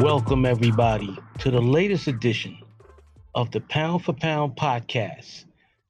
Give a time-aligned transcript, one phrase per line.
[0.00, 2.58] Welcome, everybody, to the latest edition
[3.34, 5.46] of the Pound for Pound podcast.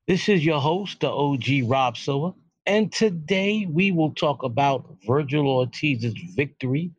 [0.07, 2.33] This is your host, the OG Rob Silva,
[2.67, 6.93] and today we will talk about Vergil Ortiz's victory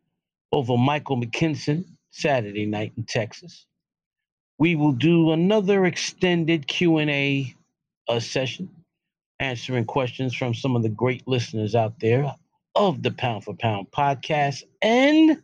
[0.52, 3.64] over Michael McKinson Saturday night in Texas.
[4.58, 7.54] We will do another extended Q&A
[8.06, 8.68] uh, session,
[9.40, 12.34] answering questions from some of the great listeners out there
[12.74, 15.40] of the Pound for Pound podcast, and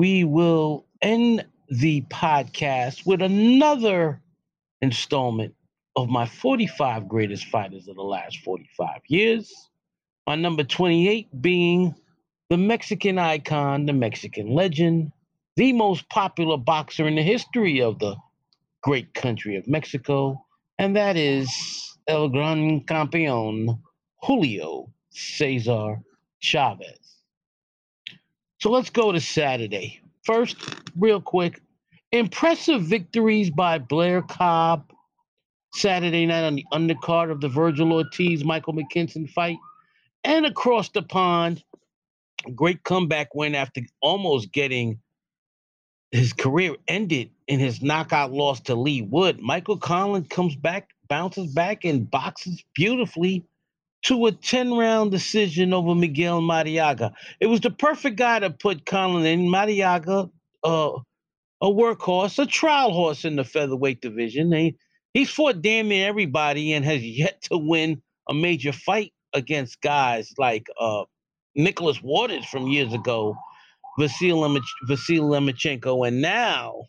[0.00, 4.18] we will end the podcast with another
[4.80, 5.54] installment
[5.94, 9.52] of my 45 greatest fighters of the last 45 years.
[10.26, 11.94] My number 28 being
[12.48, 15.12] the Mexican icon, the Mexican legend,
[15.56, 18.16] the most popular boxer in the history of the
[18.82, 20.42] great country of Mexico,
[20.78, 21.54] and that is
[22.06, 23.78] El Gran Campeon,
[24.22, 26.00] Julio Cesar
[26.38, 27.09] Chavez.
[28.60, 30.00] So let's go to Saturday.
[30.24, 30.56] First,
[30.98, 31.62] real quick,
[32.12, 34.92] impressive victories by Blair Cobb
[35.72, 39.56] Saturday night on the undercard of the Vergil Ortiz Michael McKinson fight,
[40.24, 41.64] and across the pond,
[42.54, 45.00] great comeback win after almost getting
[46.10, 49.40] his career ended in his knockout loss to Leigh Wood.
[49.40, 53.44] Michael Conlan comes back, bounces back, and boxes beautifully
[54.02, 57.12] to a 10 round decision over Miguel Marriaga.
[57.40, 59.48] It was the perfect guy to put Conlan in.
[59.48, 60.30] Marriaga,
[60.64, 60.98] uh,
[61.60, 64.52] a workhorse, a trial horse in the featherweight division.
[64.52, 64.76] He,
[65.12, 70.32] he's fought damn near everybody and has yet to win a major fight against guys
[70.38, 71.04] like uh,
[71.54, 73.36] Nicholas Walters from years ago,
[73.98, 76.84] Vasil, Vasil Lomachenko, and now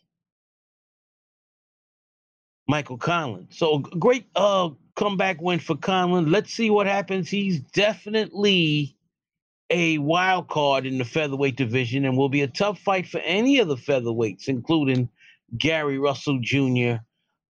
[2.67, 3.47] Michael Conlan.
[3.53, 6.31] So great uh, comeback win for Conlan.
[6.31, 7.30] Let's see what happens.
[7.30, 8.95] He's definitely
[9.70, 13.59] a wild card in the featherweight division and will be a tough fight for any
[13.59, 15.09] of the featherweights, including
[15.57, 16.96] Gary Russell Jr.,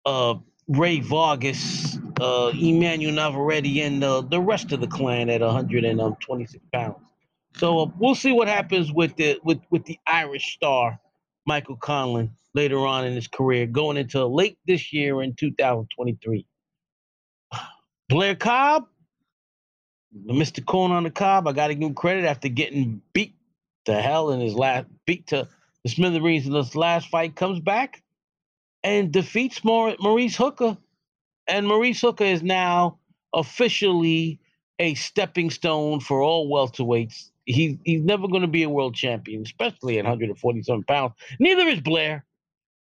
[0.04, 0.34] uh,
[0.68, 6.96] Rey Vargas, uh, Emmanuel Navarrete, and uh, the rest of the clan at 126 pounds.
[7.56, 11.00] So uh, we'll see what happens with the with with the Irish star
[11.46, 16.46] Michael Conlan later on in his career, going into late this year in 2023.
[18.10, 18.88] Blair Cobb,
[20.14, 20.32] mm-hmm.
[20.32, 20.64] Mr.
[20.66, 23.36] Corn on the Cobb, I got to give him credit after getting beat
[23.84, 25.48] to hell in his last, beat to
[25.84, 28.02] the smithereens in this last fight, comes back
[28.82, 30.76] and defeats Maurice Hooker.
[31.46, 32.98] And Maurice Hooker is now
[33.32, 34.40] officially
[34.80, 37.30] a stepping stone for all welterweights.
[37.46, 41.14] He, he's never going to be a world champion, especially at 147 pounds.
[41.38, 42.24] Neither is Blair.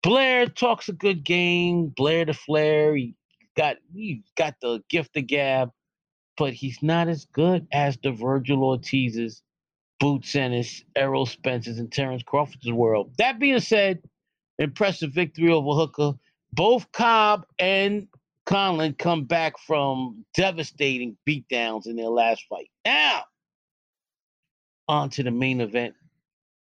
[0.01, 1.93] Blair talks a good game.
[1.95, 2.95] Blair the Flair.
[2.95, 3.15] He
[3.55, 5.71] got he got the gift of gab,
[6.37, 9.41] but he's not as good as the Vergil Ortiz's,
[9.99, 13.13] Boots Ennis, Errol Spence's, and Terence Crawford's world.
[13.17, 14.01] That being said,
[14.59, 16.13] impressive victory over Hooker.
[16.51, 18.07] Both Cobb and
[18.45, 22.69] Conlan come back from devastating beatdowns in their last fight.
[22.85, 23.23] Now,
[24.87, 25.95] on to the main event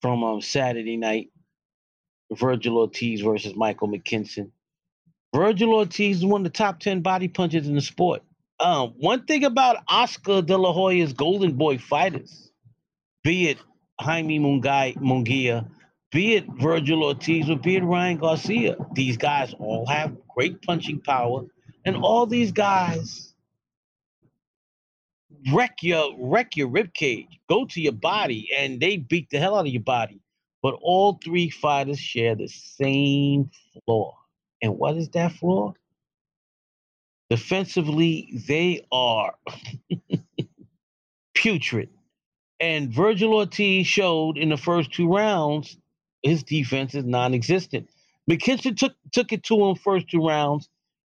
[0.01, 1.29] from um, Saturday night.
[2.31, 4.51] Virgil Ortiz versus Michael McKinson.
[5.35, 8.23] Vergil Ortiz is one of the top 10 body punches in the sport.
[8.59, 12.51] Um, one thing about Oscar De La Hoya's Golden Boy fighters,
[13.23, 13.57] be it
[14.01, 15.69] Jaime Mungai, Munguia,
[16.11, 21.01] be it Vergil Ortiz, or be it Ryan Garcia, these guys all have great punching
[21.01, 21.45] power,
[21.85, 23.33] and all these guys
[25.53, 29.55] wreck your wreck your rib cage, go to your body, and they beat the hell
[29.55, 30.19] out of your body.
[30.61, 33.51] But all three fighters share the same
[33.85, 34.18] flaw.
[34.61, 35.73] And what is that flaw?
[37.29, 39.35] Defensively, they are
[41.35, 41.89] putrid.
[42.59, 45.77] And Vergil Ortiz showed in the first two rounds
[46.23, 47.89] his defense is non-existent.
[48.29, 50.69] McKinson took took it to him first two rounds.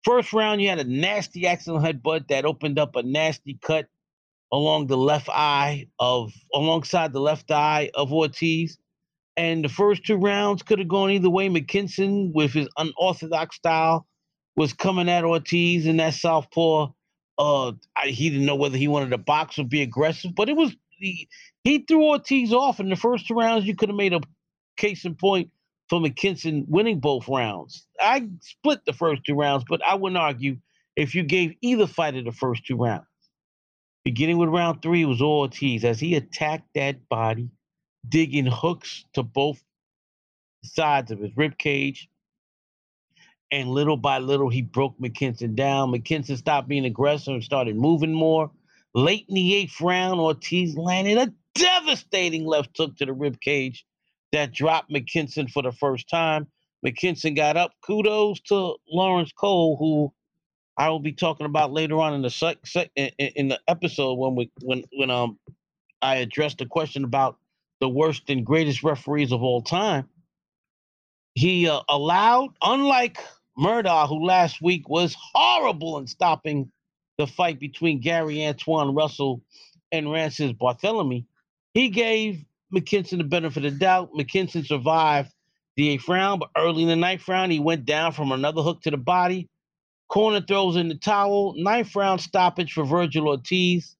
[0.04, 3.86] First round, you had a nasty accidental headbutt that opened up a nasty cut
[4.52, 8.78] along the left eye of alongside the left eye of Ortiz.
[9.36, 11.48] And the first two rounds could have gone either way.
[11.48, 14.06] McKinson, with his unorthodox style,
[14.56, 16.92] was coming at Ortiz in that southpaw.
[17.36, 20.56] Uh, I, he didn't know whether he wanted to box or be aggressive, but it
[20.56, 21.28] was he,
[21.64, 23.66] he threw Ortiz off in the first two rounds.
[23.66, 24.20] You could have made a
[24.76, 25.50] case in point
[25.88, 27.86] for McKinson winning both rounds.
[28.00, 30.58] I split the first two rounds, but I wouldn't argue
[30.94, 33.06] if you gave either fighter the first two rounds.
[34.04, 37.48] Beginning with round three, it was Ortiz as he attacked that body
[38.08, 39.62] digging hooks to both
[40.62, 42.08] sides of his rib cage.
[43.50, 45.92] And little by little, he broke McKinson down.
[45.92, 48.50] McKinson stopped being aggressive and started moving more.
[48.94, 53.84] Late in the eighth round, Ortiz landed a devastating left hook to the rib cage
[54.32, 56.46] that dropped McKinson for the first time.
[56.84, 57.72] McKinson got up.
[57.82, 60.12] Kudos to Laurence Cole, who
[60.76, 62.58] I will be talking about later on in the sec,
[62.96, 65.38] in, in the episode when we when when um
[66.02, 67.38] I addressed the question about
[67.84, 70.08] the worst and greatest referees of all time.
[71.34, 73.18] He uh, allowed, unlike
[73.58, 76.72] Murdaugh, who last week was horrible in stopping
[77.18, 79.42] the fight between Gary Antoine Russell
[79.92, 81.26] and Rances Barthelemy,
[81.74, 82.42] he gave
[82.74, 84.14] McKinson the benefit of the doubt.
[84.14, 85.30] McKinson survived
[85.76, 88.80] the eighth round, but early in the ninth round, he went down from another hook
[88.84, 89.50] to the body.
[90.08, 91.54] Corner throws in the towel.
[91.58, 93.94] Ninth round stoppage for Vergil Ortiz.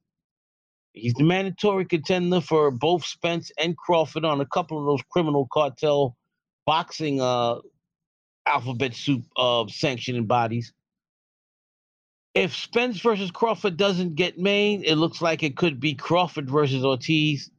[0.95, 5.49] He's the mandatory contender for both Spence and Crawford on a couple of those criminal
[5.53, 6.17] cartel
[6.67, 7.57] boxing uh,
[8.47, 10.73] alphabet soup uh, sanctioning bodies.
[12.33, 16.85] If Spence versus Crawford doesn't get made, it looks like it could be Crawford versus
[16.85, 17.51] Ortiz.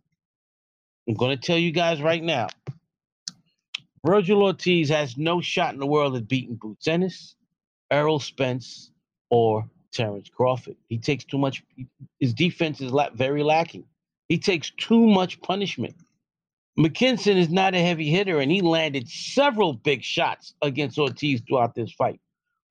[1.07, 2.47] I'm going to tell you guys right now.
[4.05, 7.35] Vergil Ortiz has no shot in the world at beating Boots Ennis,
[7.91, 8.91] Errol Spence,
[9.29, 10.75] or Terence Crawford.
[10.89, 11.63] He takes too much.
[12.19, 13.85] His defense is very lacking.
[14.29, 15.95] He takes too much punishment.
[16.77, 21.73] McKinson is not a heavy hitter, and he landed several big shots against Ortiz throughout
[21.73, 22.19] this fight.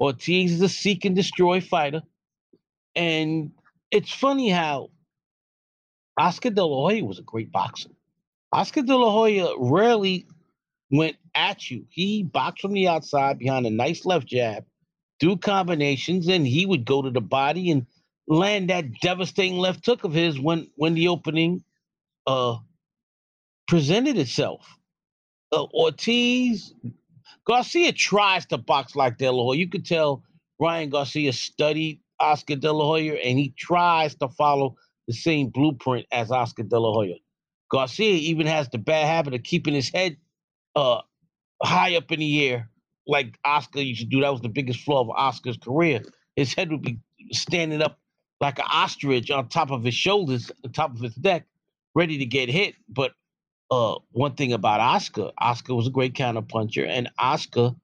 [0.00, 2.03] Ortiz is a seek and destroy fighter.
[2.94, 3.53] And
[3.91, 4.91] it's funny how
[6.17, 7.91] Oscar De La Hoya was a great boxer.
[8.53, 10.27] Oscar De La Hoya rarely
[10.91, 11.87] went at you.
[11.88, 14.65] He boxed from the outside behind a nice left jab,
[15.25, 17.87] do combinations, and he would go to the body and
[18.29, 21.65] land that devastating left hook of his when when the opening
[22.26, 22.56] uh
[23.67, 24.79] presented itself.
[25.50, 26.75] Uh, Ortiz
[27.47, 29.59] Garcia tries to box like De La Hoya.
[29.59, 30.23] You could tell
[30.61, 34.77] Ryan Garcia studied Oscar De La Hoya and he tries to follow
[35.09, 37.17] the same blueprint as Oscar De La Hoya.
[37.70, 40.19] Garcia even has the bad habit of keeping his head
[40.77, 41.00] uh,
[41.62, 42.70] high up in the air,
[43.06, 44.21] like Oscar used to do.
[44.21, 46.03] That was the biggest flaw of Oscar's career.
[46.37, 46.99] His head would be
[47.33, 47.99] standing up
[48.41, 51.47] like an ostrich on top of his shoulders, on top of his neck,
[51.95, 52.75] ready to get hit.
[52.89, 53.12] But
[53.71, 57.75] uh, one thing about Oscar, Oscar was a great counterpuncher, and Oscar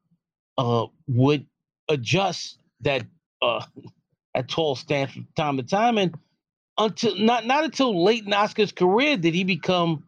[0.58, 1.46] uh, would
[1.88, 3.06] adjust that
[3.42, 3.64] uh,
[4.34, 5.98] that tall stance from time to time.
[5.98, 6.14] And
[6.78, 10.04] until not not until late in Oscar's career did he become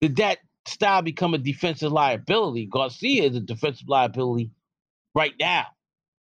[0.00, 2.66] did that style become a defensive liability.
[2.66, 4.50] Garcia is a defensive liability
[5.16, 5.66] right now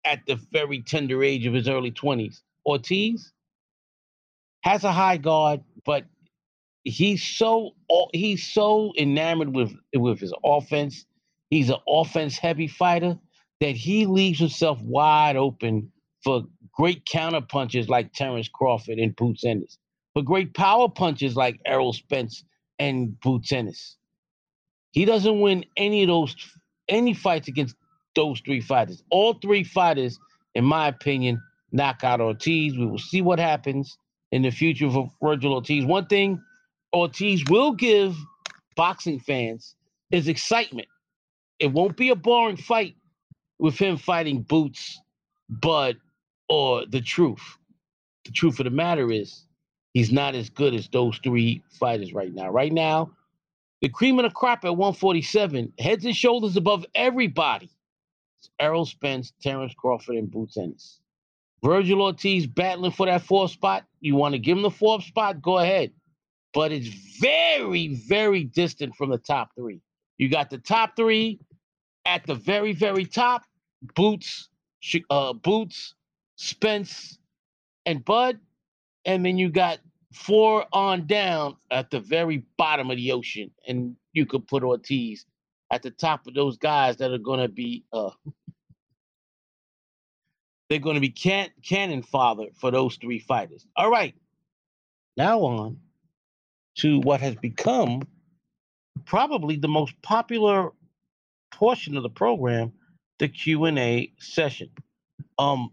[0.03, 2.41] at the very tender age of his early 20s.
[2.65, 3.31] Ortiz
[4.63, 6.05] has a high guard, but
[6.83, 7.71] he's so
[8.13, 11.05] he's so enamored with with his offense.
[11.49, 13.17] He's an offense heavy fighter
[13.61, 15.91] that he leaves himself wide open
[16.23, 16.43] for
[16.73, 19.77] great counter punches like Terence Crawford and Boots Ennis,
[20.13, 22.43] for great power punches like Errol Spence
[22.79, 23.97] and Boots Ennis.
[24.91, 26.35] He doesn't win any of those
[26.87, 27.75] any fights against
[28.15, 29.03] those three fighters.
[29.09, 30.19] All three fighters,
[30.55, 31.41] in my opinion,
[31.71, 32.77] knock out Ortiz.
[32.77, 33.97] We will see what happens
[34.31, 35.85] in the future for Vergil Ortiz.
[35.85, 36.41] One thing
[36.93, 38.15] Ortiz will give
[38.75, 39.75] boxing fans
[40.11, 40.87] is excitement.
[41.59, 42.95] It won't be a boring fight
[43.59, 44.99] with him fighting Boots,
[45.49, 45.97] Bud,
[46.47, 47.57] or the truth.
[48.25, 49.43] The truth of the matter is,
[49.93, 52.49] he's not as good as those three fighters right now.
[52.49, 53.11] Right now,
[53.81, 57.69] the cream of the crop at 147, heads and shoulders above everybody.
[58.59, 60.99] Errol Spence, Terence Crawford, and Boots Ennis.
[61.63, 63.85] Vergil Ortiz battling for that fourth spot.
[64.01, 65.41] You want to give him the fourth spot?
[65.41, 65.91] Go ahead
[66.53, 66.87] but it's
[67.19, 69.81] very, very distant from the top three.
[70.17, 71.39] You got the top three
[72.05, 73.43] at the very, very top:
[73.95, 74.49] Boots,
[75.09, 75.95] uh, Boots,
[76.35, 77.17] Spence,
[77.85, 78.39] and Bud,
[79.05, 79.79] and then you got
[80.13, 85.25] four on down at the very bottom of the ocean, and you could put Ortiz
[85.71, 87.85] at the top of those guys that are going to be.
[87.91, 88.11] Uh,
[90.69, 93.65] they're going to be can- cannon father for those three fighters.
[93.75, 94.13] All right,
[95.17, 95.79] now on
[96.75, 98.03] to what has become
[99.05, 100.69] probably the most popular
[101.51, 102.71] portion of the program,
[103.17, 104.69] the Q&A session.
[105.37, 105.71] Um,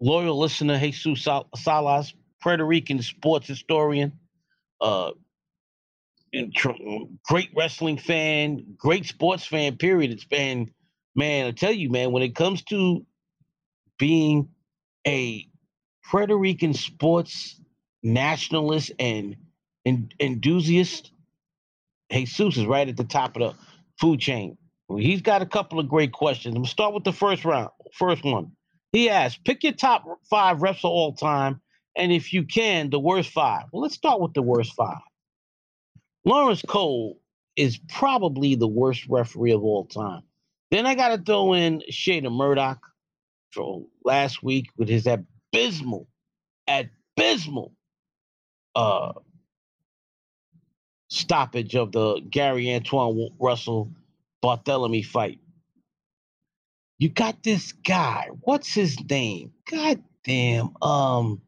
[0.00, 4.12] loyal listener Jesus Salas, Puerto Rican sports historian,
[4.80, 5.10] uh,
[7.24, 10.12] great wrestling fan, great sports fan, period.
[10.12, 10.70] It's been,
[11.14, 13.04] man, I tell you, man, when it comes to
[13.98, 14.48] being
[15.06, 15.46] a
[16.10, 17.60] Puerto Rican sports
[18.02, 19.36] nationalist and
[19.86, 21.12] en- enthusiast,
[22.12, 23.54] Jesus is right at the top of the
[24.00, 24.58] food chain.
[24.96, 26.54] He's got a couple of great questions.
[26.54, 27.70] I'm gonna start with the first round.
[27.94, 28.52] First one.
[28.92, 31.60] He asked, pick your top five refs of all time,
[31.96, 33.64] and if you can, the worst five.
[33.72, 34.98] Well, let's start with the worst five.
[36.26, 37.20] Laurence Cole
[37.56, 40.24] is probably the worst referee of all time.
[40.72, 42.78] Then I got to throw in Shada Murdaugh
[43.52, 46.08] from last week with his abysmal,
[46.68, 47.74] abysmal
[48.74, 49.14] uh,
[51.10, 53.92] stoppage of the Gary Antoine Russell
[54.44, 55.40] Barthélemy fight.
[56.98, 58.28] You got this guy.
[58.42, 59.52] What's his name?
[59.70, 60.76] God damn.
[60.82, 61.42] Um,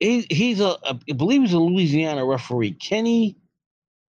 [0.00, 2.72] he, he's a, a, I believe he's a Louisiana referee.
[2.72, 3.36] Kenny,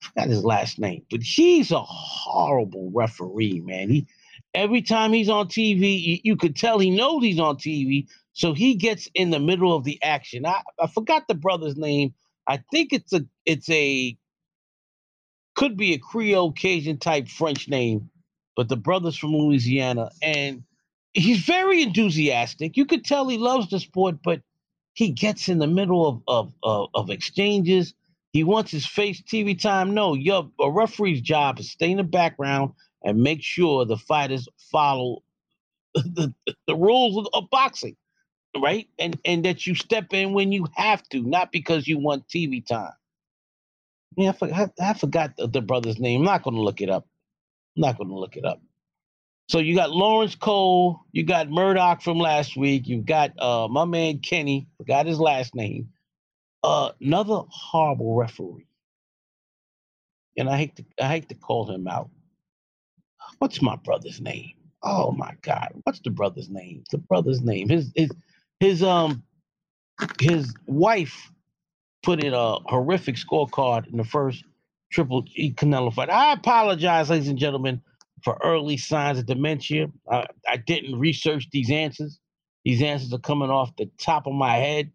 [0.02, 3.90] I forgot his last name, but he's a horrible referee, man.
[3.90, 4.08] He
[4.54, 8.54] every time he's on TV, you, you could tell he knows he's on TV, so
[8.54, 10.46] he gets in the middle of the action.
[10.46, 12.14] I, I forgot the brother's name.
[12.48, 14.18] I think it's a it's a
[15.56, 18.10] could be a Creole Cajun type French name,
[18.56, 20.64] but the brother's from Louisiana, and
[21.14, 22.78] he's very enthusiastic.
[22.78, 24.42] You could tell he loves the sport, but
[24.96, 27.96] he gets in the middle of of of, of exchanges.
[28.34, 29.96] He wants his face TV time.
[29.96, 32.74] No, your a referee's job is stay in the background
[33.04, 35.24] and make sure the fighters follow
[35.96, 36.34] the,
[36.68, 37.98] the rules of, of boxing,
[38.62, 38.88] right?
[39.00, 42.66] And and that you step in when you have to, not because you want TV
[42.66, 42.94] time.
[44.18, 46.22] Yeah, I forgot, I forgot the, the brother's name.
[46.22, 47.08] I'm not going to look it up.
[47.78, 48.62] I'm not going to look it up.
[49.50, 53.86] So you got Laurence Cole, you got Murdaugh from last week, you've got uh, my
[53.86, 55.90] man Kenny, forgot his last name.
[56.64, 58.68] Uh, another horrible referee.
[60.38, 62.10] And I hate to I hate to call him out.
[63.40, 64.54] What's my brother's name?
[64.84, 66.84] Oh my God, what's the brother's name?
[66.92, 67.70] The brother's name.
[67.70, 68.12] His his
[68.60, 69.24] his um
[70.22, 71.32] his wife
[72.04, 74.44] put in a horrific scorecard in the first
[74.92, 76.10] Triple G Canelo fight.
[76.10, 77.82] I apologize, ladies and gentlemen,
[78.26, 79.88] for early signs of dementia.
[80.12, 82.20] I, I didn't research these answers.
[82.66, 84.92] These answers are coming off the top of my head.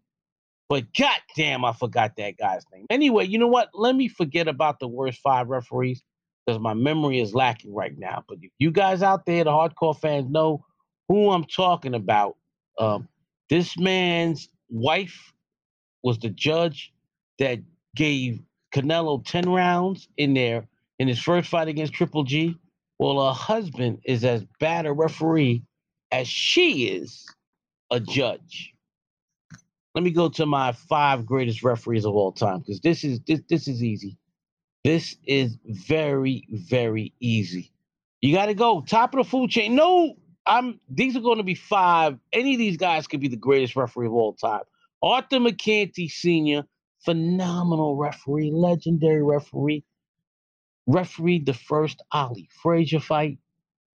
[0.67, 2.85] But goddamn, I forgot that guy's name.
[2.89, 3.69] Anyway, you know what?
[3.73, 6.03] Let me forget about the worst five referees
[6.45, 8.23] because my memory is lacking right now.
[8.27, 10.65] But if you guys out there, the hardcore fans, know
[11.07, 12.35] who I'm talking about,
[12.79, 13.07] um,
[13.49, 15.33] this man's wife
[16.03, 16.93] was the judge
[17.39, 17.59] that
[17.95, 18.41] gave
[18.73, 20.67] Canelo 10 rounds in there
[20.99, 22.57] in his first fight against Triple G.
[23.01, 25.63] Well, her husband is as bad a referee
[26.11, 27.25] as she is
[27.89, 28.75] a judge.
[29.95, 33.41] Let me go to my five greatest referees of all time because this is this
[33.49, 34.19] this is easy.
[34.83, 37.71] This is very very easy.
[38.21, 39.73] You got to go top of the food chain.
[39.73, 40.13] No,
[40.45, 40.79] I'm.
[40.87, 42.19] These are going to be five.
[42.31, 44.61] Any of these guys could be the greatest referee of all time.
[45.01, 46.67] Arthur Mercante Sr
[47.03, 49.83] phenomenal referee, legendary referee,
[50.91, 53.37] refereed the first Ali Frazier fight.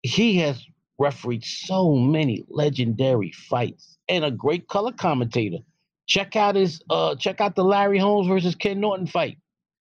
[0.01, 0.63] He has
[0.99, 5.57] refereed so many legendary fights and a great color commentator.
[6.07, 9.37] Check out his uh check out the Larry Holmes versus Ken Norton fight.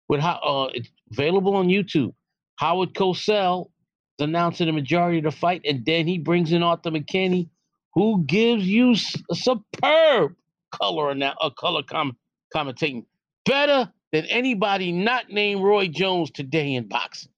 [0.08, 2.14] With how uh it's available on YouTube.
[2.56, 3.70] Howard Cosell
[4.18, 7.48] is announcing the majority of the fight, and then he brings in Arthur Mercante,
[7.94, 8.94] who gives you
[9.30, 10.34] a superb
[10.70, 12.16] color and a color com-
[12.54, 13.04] commentating
[13.46, 17.32] better than anybody not named Roy Jones today in boxing.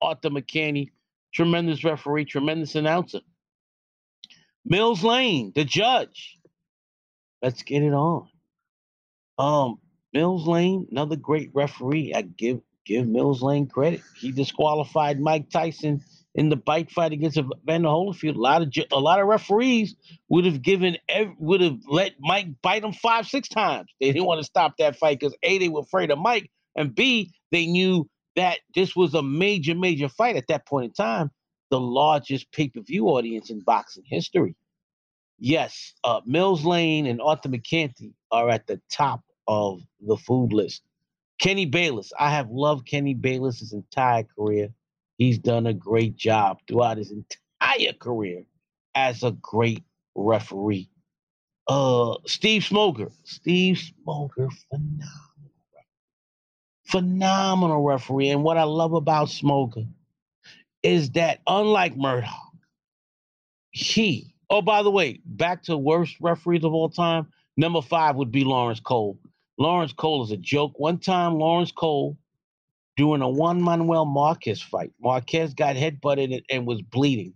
[0.00, 0.92] Arthur Mercante,
[1.32, 3.20] tremendous referee, tremendous announcer.
[4.64, 6.38] Mills Lane, the judge.
[7.40, 8.28] Let's get it on.
[9.38, 9.78] Um,
[10.12, 12.14] Mills Lane, another great referee.
[12.14, 14.02] I give give Mills Lane credit.
[14.18, 16.02] He disqualified Mike Tyson
[16.34, 19.94] in the bike fight against Evander Holyfield, a lot of a lot of referees
[20.28, 20.96] would have given
[21.38, 23.88] would have let Mike bite him five six times.
[24.00, 26.94] They didn't want to stop that fight because a they were afraid of Mike, and
[26.94, 31.30] b they knew that this was a major major fight at that point in time,
[31.70, 34.56] the largest pay per view audience in boxing history.
[35.38, 40.82] Yes, uh, Mills Lane and Arthur Mercante are at the top of the food list.
[41.38, 44.68] Kenny Bayless, I have loved Kenny Bayless's entire career.
[45.18, 48.44] He's done a great job throughout his entire career
[48.94, 50.90] as a great referee.
[51.68, 55.10] Uh, Steve Smoger, Steve Smoger, phenomenal
[55.72, 55.86] referee.
[56.84, 58.28] Phenomenal referee.
[58.30, 59.86] And what I love about Smoger
[60.82, 62.28] is that unlike Murdaugh,
[63.70, 68.32] he, oh, by the way, back to worst referees of all time, number five would
[68.32, 69.18] be Laurence Cole.
[69.58, 70.72] Laurence Cole is a joke.
[70.78, 72.18] One time, Laurence Cole
[72.96, 74.92] during a Juan Manuel Marquez fight.
[75.00, 77.34] Marquez got headbutted and was bleeding.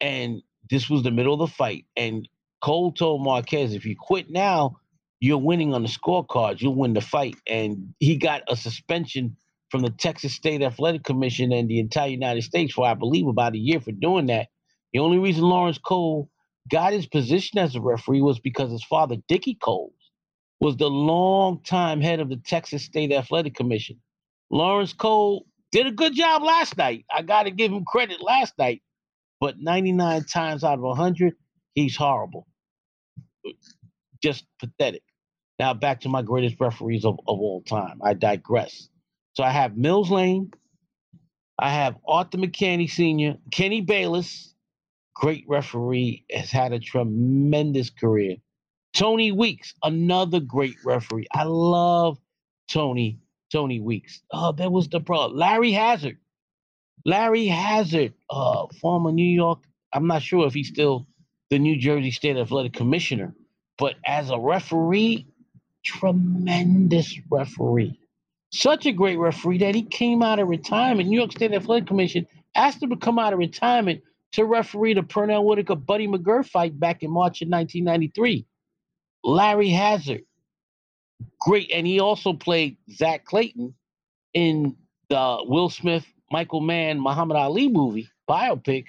[0.00, 1.86] And this was the middle of the fight.
[1.96, 2.28] And
[2.62, 4.76] Cole told Marquez, if you quit now,
[5.20, 6.60] you're winning on the scorecards.
[6.60, 7.36] You'll win the fight.
[7.46, 9.36] And he got a suspension
[9.70, 13.54] from the Texas State Athletic Commission and the entire United States for, I believe, about
[13.54, 14.48] a year for doing that.
[14.92, 16.30] The only reason Laurence Cole
[16.70, 19.94] got his position as a referee was because his father, Dickie Cole,
[20.60, 24.00] was the long-time head of the Texas State Athletic Commission.
[24.52, 27.06] Laurence Cole Did a good job last night.
[27.14, 28.82] I got to give him credit last night.
[29.40, 31.34] But 99 times out of 100,
[31.74, 32.46] he's horrible.
[34.22, 35.02] Just pathetic.
[35.58, 38.00] Now back to my greatest referees of, of all time.
[38.04, 38.88] I digress.
[39.34, 40.52] So I have Mills Lane.
[41.58, 44.54] I have Arthur Mercante Sr., Kenny Bayless,
[45.14, 48.36] great referee, has had a tremendous career.
[48.94, 51.26] Tony Weeks, another great referee.
[51.32, 52.18] I love
[52.68, 53.20] Tony,
[53.52, 54.22] Tony Weeks.
[54.32, 55.38] Oh, that was the problem.
[55.38, 56.16] Larry Hazzard.
[57.04, 59.60] Larry Hazzard, uh, former New York.
[59.92, 61.06] I'm not sure if he's still
[61.50, 63.34] the New Jersey State Athletic Commissioner,
[63.76, 65.26] but as a referee,
[65.84, 67.98] tremendous referee.
[68.52, 71.08] Such a great referee that he came out of retirement.
[71.08, 75.02] New York State Athletic Commission asked him to come out of retirement to referee the
[75.02, 78.46] Pernell Whitaker Buddy McGirt fight back in March of 1993.
[79.24, 80.22] Larry Hazzard,
[81.40, 83.74] great, and he also played Zack Clayton
[84.34, 84.76] in
[85.08, 88.86] the Will Smith, Michael Mann, Muhammad Ali movie biopic.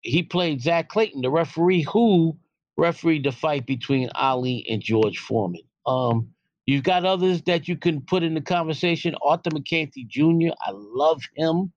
[0.00, 2.36] He played Zack Clayton, the referee who
[2.76, 5.62] refereed the fight between Ali and George Foreman.
[5.86, 6.28] Um,
[6.66, 9.14] you've got others that you can put in the conversation.
[9.22, 10.54] Arthur Mercante Jr.
[10.60, 11.72] I love him.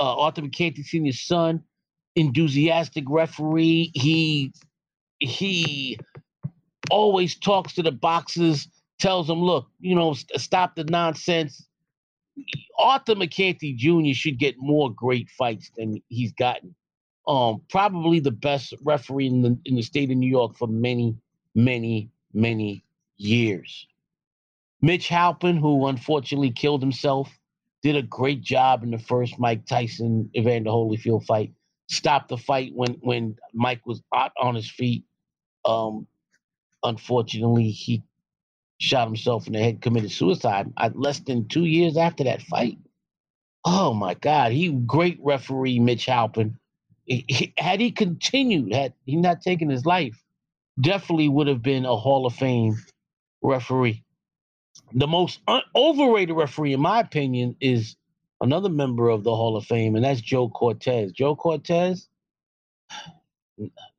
[0.00, 1.62] Uh, Arthur Mercante Sr.'s son,
[2.16, 3.92] enthusiastic referee.
[3.94, 4.52] He
[5.20, 5.98] he
[6.90, 8.68] always talks to the boxers,
[9.02, 11.66] tells them, look, you know, st- stop the nonsense.
[12.78, 14.14] Arthur Mercante Jr.
[14.14, 16.74] should get more great fights than he's gotten.
[17.26, 21.16] Um, probably the best referee in the in the state of New York for many,
[21.54, 22.84] many, many
[23.16, 23.86] years.
[24.80, 27.28] Mitch Halpern, who unfortunately killed himself,
[27.82, 31.52] did a great job in the first Mike Tyson Evander Holyfield fight.
[31.88, 35.04] Stopped the fight when when Mike was on his feet.
[35.64, 36.06] Um,
[36.82, 38.02] unfortunately, he
[38.82, 42.78] shot himself in the head, committed suicide at less than two years after that fight.
[43.64, 46.56] Oh my God, he great referee Mitch Halpern.
[47.06, 50.22] He, he, had he continued, had he not taken his life,
[50.80, 52.76] definitely would have been a Hall of Fame
[53.42, 54.04] referee.
[54.94, 57.96] The most un- overrated referee, in my opinion, is
[58.40, 61.12] another member of the Hall of Fame, and that's Joe Cortez.
[61.12, 62.08] Joe Cortez,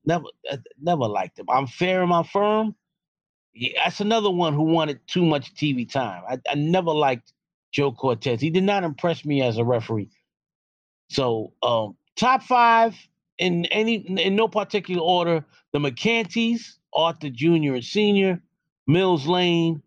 [0.06, 1.48] never, uh, never liked him.
[1.50, 2.76] I'm fair and I'm firm.
[3.54, 6.24] Yeah, that's another one who wanted too much TV time.
[6.30, 7.34] I, I never liked
[7.74, 8.42] Joe Cortez.
[8.42, 10.10] He did not impress me as a referee.
[11.10, 12.96] So, um, top five
[13.40, 17.76] in any in no particular order: the Mercantes, Arthur Jr.
[17.76, 18.42] and Sr.,
[18.88, 19.84] Mills Lane,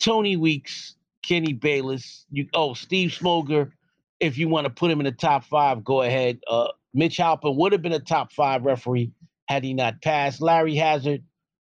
[0.00, 2.26] Tony Weeks, Kenny Bayless.
[2.30, 3.72] You oh Steve Smoger.
[4.20, 6.40] If you want to put him in the top five, go ahead.
[6.48, 9.12] Uh, Mitch Halpern would have been a top five referee
[9.48, 10.42] had he not passed.
[10.42, 10.76] Larry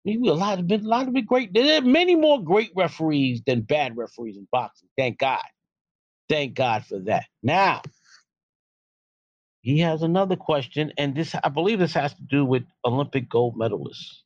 [0.06, 0.22] Hazzard.
[0.22, 1.54] He a lot of been a lot of been great.
[1.54, 4.90] There are many more great referees than bad referees in boxing.
[4.98, 5.44] Thank God.
[6.30, 7.26] Thank God for that.
[7.42, 7.82] Now,
[9.62, 13.58] he has another question, and this I believe this has to do with Olympic gold
[13.58, 14.22] medalists.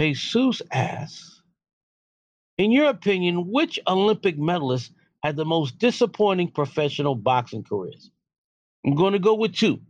[0.00, 1.42] Jesus asks,
[2.58, 8.10] in your opinion, which Olympic medalist had the most disappointing professional boxing careers?
[8.86, 9.80] I'm going to go with two.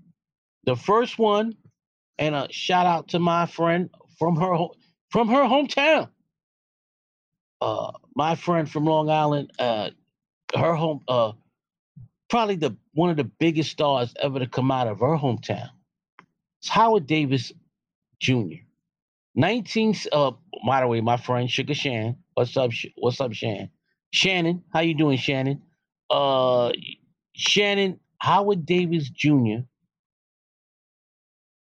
[0.65, 1.55] The first one,
[2.19, 4.69] and a shout out to my friend from her
[5.11, 6.11] from her hometown.
[7.63, 9.91] Uh, my friend from Long Island, uh,
[10.57, 11.33] her home, uh,
[12.31, 15.71] probably the one of the biggest stars ever to come out of her hometown.
[16.61, 17.53] It's Howard Davis
[18.21, 18.57] Jr.
[19.37, 20.33] 19 uh
[20.67, 22.17] by the way, my friend Sugar Shan.
[22.35, 22.73] What's up?
[22.97, 23.71] What's up, Shan?
[24.13, 25.63] Shannon, how you doing, Shannon?
[26.11, 26.73] Uh
[27.35, 29.65] Shannon Howard Davis Jr.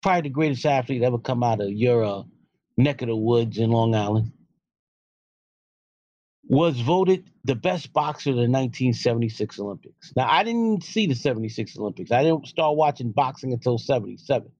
[0.02, 2.22] Probably the greatest athlete ever come out of your uh,
[2.76, 4.32] neck of the woods in Long Island.
[6.46, 10.12] Was voted the best boxer of the 1976 Olympics.
[10.14, 12.10] Now, I didn't see the 76 Olympics.
[12.12, 14.50] I didn't start watching boxing until 77.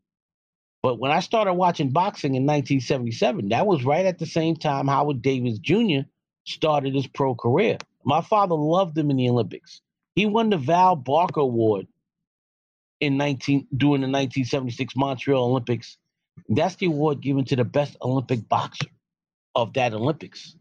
[0.83, 4.87] But when I started watching boxing in 1977, that was right at the same time
[4.87, 6.07] Howard Davis Jr.
[6.44, 7.79] started his pro career.
[8.05, 9.81] My father loved him in the Olympics.
[10.14, 11.87] He won the Val Barker Award
[13.00, 15.96] in 19 during the 1976 Montreal Olympics.
[16.48, 18.88] That's the award given to the best Olympic boxer
[19.54, 20.57] of that Olympics.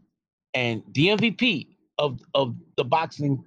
[0.54, 1.68] And the MVP
[1.98, 3.44] of of the boxing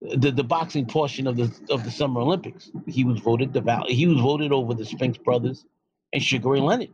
[0.00, 2.70] the, the boxing portion of the of the Summer Olympics.
[2.86, 5.64] He was voted the val- he was voted over the Spinks brothers
[6.12, 6.90] and Sugar Ray Leonard.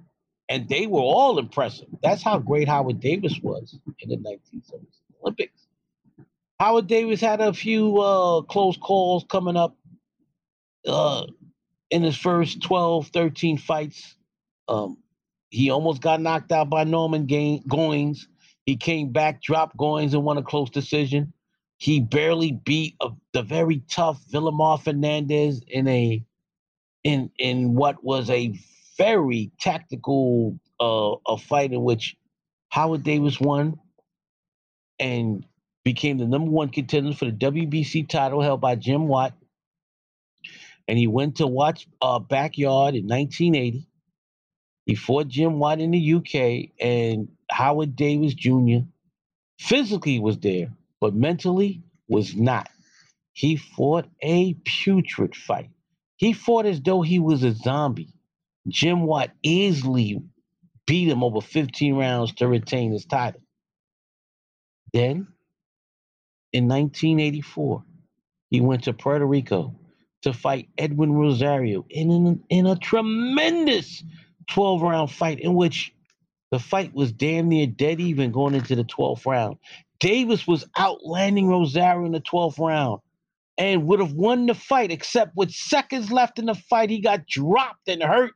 [0.48, 1.87] And they were all impressive.
[2.03, 4.88] That's how great Howard Davis was in the 1976
[5.22, 5.66] Olympics.
[6.59, 9.76] Howard Davis had a few uh, close calls coming up
[10.87, 11.26] uh,
[11.90, 14.16] in his first 12, 13 fights.
[14.71, 14.99] Um,
[15.51, 18.21] he almost got knocked out by Norman Goines.
[18.65, 21.33] He came back, dropped Goines, and won a close decision.
[21.77, 26.25] He barely beat a, the very tough Vilomar Fernandez in a
[27.03, 28.55] in in what was a
[28.97, 32.17] very tactical uh, a fight in which
[32.69, 33.79] Howard Davis won
[35.01, 35.45] and
[35.85, 39.35] became the number one contender for the WBC title held by Jim Watt.
[40.87, 43.87] And he went to watch uh, backyard in 1980.
[44.90, 48.79] He fought Jim Watt in the UK, and Howard Davis Jr.
[49.57, 52.68] physically was there, but mentally was not.
[53.33, 55.70] He fought a putrid fight.
[56.16, 58.12] He fought as though he was a zombie.
[58.66, 60.24] Jim Watt easily
[60.88, 63.42] beat him over 15 rounds to retain his title.
[64.92, 65.29] Then,
[66.53, 67.85] in 1984,
[68.50, 69.72] he went to Puerto Rico
[70.22, 74.03] to fight Edwin Rosario in, an, in a tremendous
[74.51, 75.93] 12 round fight in which
[76.51, 79.57] the fight was damn near dead even going into the 12th round.
[80.01, 83.01] Davis was outlanding Rosario in the 12th round
[83.59, 87.27] and would have won the fight, except with seconds left in the fight, he got
[87.27, 88.33] dropped and hurt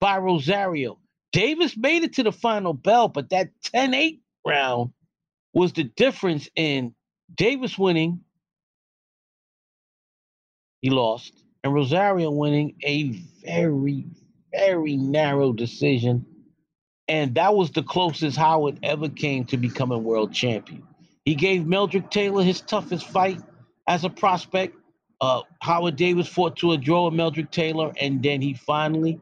[0.00, 0.98] by Rosario.
[1.32, 4.90] Davis made it to the final bell, but that 10 8 round
[5.54, 6.94] was the difference in
[7.34, 8.20] Davis winning,
[10.82, 13.10] he lost, and Rosario winning a
[13.44, 14.06] very,
[14.56, 16.26] very narrow decision.
[17.08, 20.82] And that was the closest Howard ever came to becoming world champion.
[21.24, 23.40] He gave Meldrick Taylor his toughest fight
[23.86, 24.76] as a prospect.
[25.20, 29.20] Uh, Howard Davis fought to a draw with Meldrick Taylor, and then he finally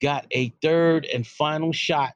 [0.00, 2.14] got a third and final shot.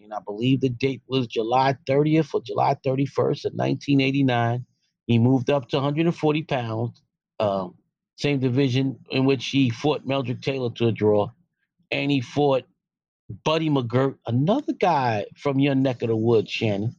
[0.00, 4.64] And I believe the date was July 30th or July 31st of 1989.
[5.06, 7.02] He moved up to 140 pounds,
[7.38, 7.74] um,
[8.16, 11.30] same division in which he fought Meldrick Taylor to a draw.
[11.90, 12.64] And he fought
[13.44, 16.96] Buddy McGirt, another guy from your neck of the woods, Shannon.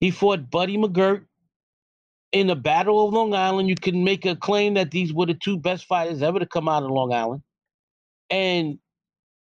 [0.00, 1.26] He fought Buddy McGirt
[2.32, 3.68] in the Battle of Long Island.
[3.68, 6.68] You can make a claim that these were the two best fighters ever to come
[6.68, 7.42] out of Long Island.
[8.30, 8.78] And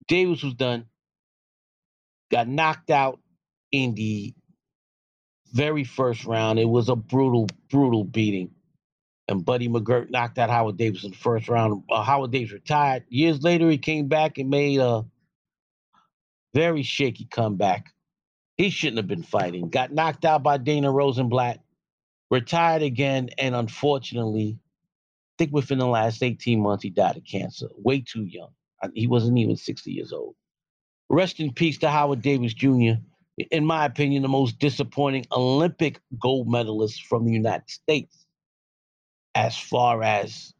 [0.09, 0.87] Davis was done.
[2.31, 3.21] Got knocked out
[3.73, 4.35] in the
[5.53, 6.59] very first round.
[6.59, 8.53] It was a brutal, brutal beating.
[9.33, 11.83] And Buddy McGirt knocked out Howard Davis in the first round.
[11.90, 13.05] Uh, Howard Davis retired.
[13.09, 15.05] Years later, he came back and made a
[16.55, 17.92] very shaky comeback.
[18.57, 19.71] He shouldn't have been fighting.
[19.71, 21.61] Got knocked out by Dana Rosenblatt,
[22.31, 27.68] retired again, and unfortunately, I think within the last 18 months, he died of cancer.
[27.77, 28.51] Way too young.
[28.95, 30.35] He wasn't even 60 years old.
[31.09, 32.95] Rest in peace to Howard Davis Jr.,
[33.51, 38.22] in my opinion, the most disappointing Olympic gold medalist from the United States.
[39.35, 40.53] As far as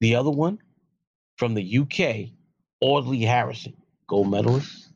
[0.00, 0.58] the other one
[1.36, 2.32] from the UK,
[2.80, 3.74] Audley Harrison,
[4.08, 4.88] gold medalist.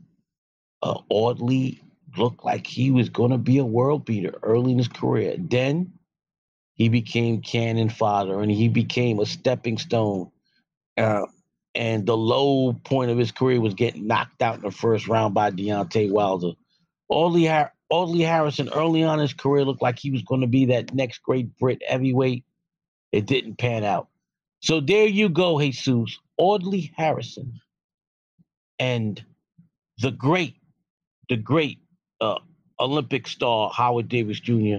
[0.83, 1.83] Uh, Audley
[2.17, 5.37] looked like he was going to be a world beater early in his career.
[5.39, 5.93] Then
[6.75, 10.31] he became cannon fodder and he became a stepping stone
[10.97, 11.27] uh,
[11.75, 15.35] and the low point of his career was getting knocked out in the first round
[15.35, 16.53] by Deontay Wilder.
[17.09, 17.45] Audley,
[17.91, 20.95] Audley Harrison, early on in his career, looked like he was going to be that
[20.95, 22.45] next great Brit heavyweight.
[23.13, 24.09] It didn't pan out.
[24.61, 26.19] So there you go, Jesus.
[26.39, 27.61] Audley Harrison
[28.79, 29.23] and
[29.99, 30.57] the great,
[31.29, 31.81] the great
[32.21, 32.39] uh,
[32.81, 34.79] Olympic star Howard Davis Jr.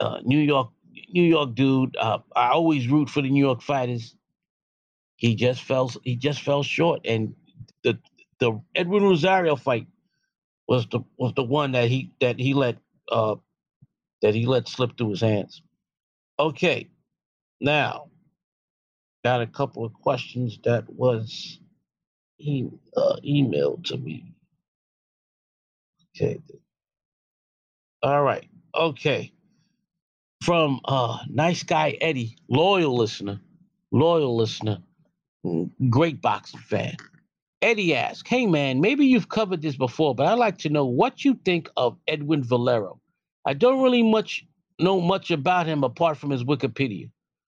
[0.00, 0.70] Uh, New York,
[1.12, 1.96] New York dude.
[1.96, 4.14] Uh, I always root for the New York fighters
[5.16, 7.34] he just fell he just fell short and
[7.84, 7.98] the
[8.40, 9.86] the Edwin Rosario fight
[10.70, 12.78] was the was the one that he that he let
[13.12, 13.36] uh
[14.22, 15.62] that he let slip through his hands.
[16.38, 16.88] Okay.
[17.60, 18.08] Now
[19.24, 21.60] got a couple of questions that was
[22.38, 24.34] e- uh, emailed to me.
[26.16, 26.40] Okay.
[28.02, 28.48] All right.
[28.74, 29.32] Okay.
[30.42, 33.40] From uh nice guy Eddie, loyal listener,
[33.92, 34.78] loyal listener
[35.90, 36.96] great boxing fan.
[37.62, 41.24] Eddie asks, Hey man, maybe you've covered this before, but I'd like to know what
[41.24, 43.00] you think of Edwin Valero.
[43.46, 44.44] I don't really much
[44.78, 47.10] know much about him apart from his Wikipedia.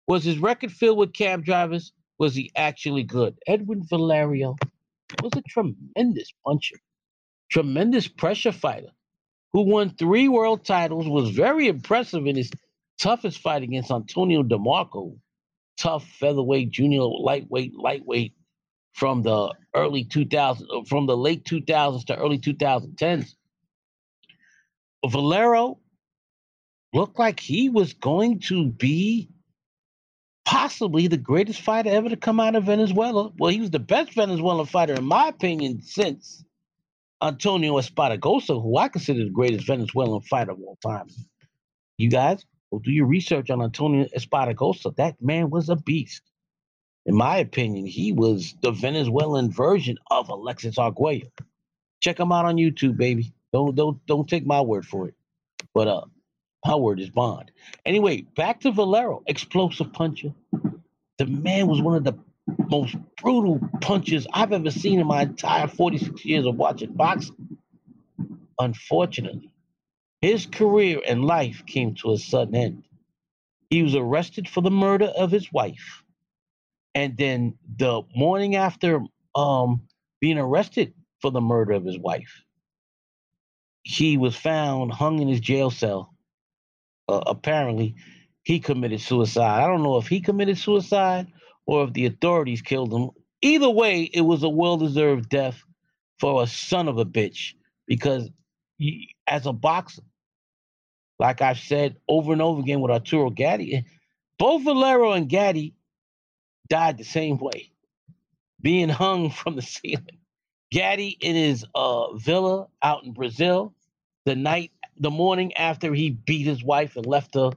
[0.08, 1.94] Was his record filled with cab drivers?
[2.18, 3.38] Was he actually good?
[3.48, 4.56] Edwin Valero
[5.22, 6.78] was a tremendous puncher,
[7.52, 8.90] tremendous pressure fighter
[9.54, 12.52] who won three world titles, was very impressive in his
[13.00, 15.18] toughest fight against Antonio DeMarco,
[15.78, 18.34] tough featherweight, junior lightweight, lightweight
[18.93, 23.36] from the early 2000s, uh, from the late 2000s to early 2010s.
[25.08, 25.80] Valero
[26.93, 29.30] looked like he was going to be
[30.45, 33.32] possibly the greatest fighter ever to come out of Venezuela.
[33.38, 36.43] Well, he was the best Venezuelan fighter, in my opinion, since
[37.21, 41.08] Antonio Esparragoza, who I consider the greatest Venezuelan fighter of all time.
[41.97, 44.95] You guys go do your research on Antonio Esparragoza.
[44.97, 46.23] That man was a beast.
[47.06, 51.32] In my opinion, he was the Venezuelan version of Alexis Arguello.
[52.02, 53.34] Check him out on YouTube, baby.
[53.54, 55.16] Don't don't don't take my word for it.
[55.74, 56.06] But uh
[56.66, 57.52] my word is bond.
[57.86, 60.34] Anyway, back to Valero, explosive puncher.
[61.18, 62.14] The man was one of the
[62.70, 67.58] most brutal punches I've ever seen in my entire 46 years of watching boxing.
[68.60, 69.52] Unfortunately,
[70.22, 72.84] his career and life came to a sudden end.
[73.70, 76.01] He was arrested for the murder of his wife.
[76.93, 79.01] And then the morning after
[79.36, 79.82] um,
[80.19, 82.43] being arrested for the murder of his wife,
[83.84, 86.13] he was found hung in his jail cell.
[87.08, 87.95] Uh, apparently,
[88.43, 89.63] he committed suicide.
[89.63, 91.27] I don't know if he committed suicide
[91.65, 93.10] or if the authorities killed him.
[93.41, 95.63] Either way, it was a well deserved death
[96.19, 97.54] for a son of a bitch
[97.88, 98.30] because
[98.77, 100.04] he, as a boxer,
[101.19, 103.86] like I've said over and over again with Arturo Gatti,
[104.38, 105.73] both Valero and Gatti
[106.71, 107.69] died the same way,
[108.62, 110.17] being hung from the ceiling.
[110.71, 113.75] Gatti in his uh, villa out in Brazil,
[114.25, 117.51] the night, the morning after he beat his wife and left her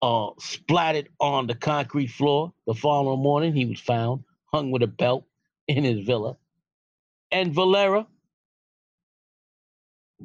[0.00, 2.54] uh, splattered on the concrete floor.
[2.66, 5.24] The following morning, he was found hung with a belt
[5.68, 6.38] in his villa.
[7.30, 8.08] And Valero,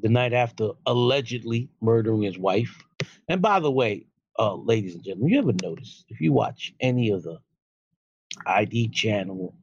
[0.01, 2.81] the night after allegedly murdering his wife.
[3.27, 4.05] And by the way,
[4.39, 7.39] uh, ladies and gentlemen, you ever notice if you watch any of the
[8.45, 9.53] ID channel,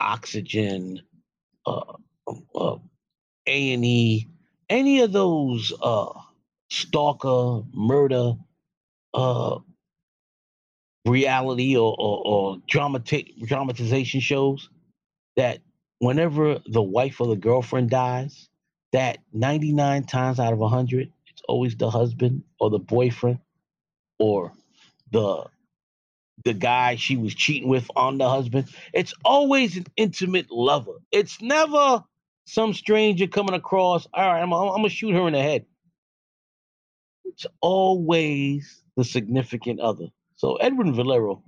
[0.00, 1.02] Oxygen,
[1.66, 1.94] uh,
[2.54, 2.76] uh,
[3.46, 4.26] A&E,
[4.68, 6.12] any of those uh,
[6.70, 8.34] stalker, murder,
[9.14, 9.58] uh,
[11.06, 14.68] reality or, or, or dramati- dramatization shows
[15.36, 15.60] that
[15.98, 18.48] whenever the wife or the girlfriend dies,
[18.92, 23.38] that 99 times out of 100, it's always the husband or the boyfriend
[24.18, 24.52] or
[25.10, 25.44] the
[26.44, 28.68] the guy she was cheating with on the husband.
[28.92, 30.94] It's always an intimate lover.
[31.10, 32.04] It's never
[32.46, 34.06] some stranger coming across.
[34.12, 35.66] All right, I'm, I'm, I'm gonna shoot her in the head.
[37.24, 40.06] It's always the significant other.
[40.36, 41.42] So Edwin Valero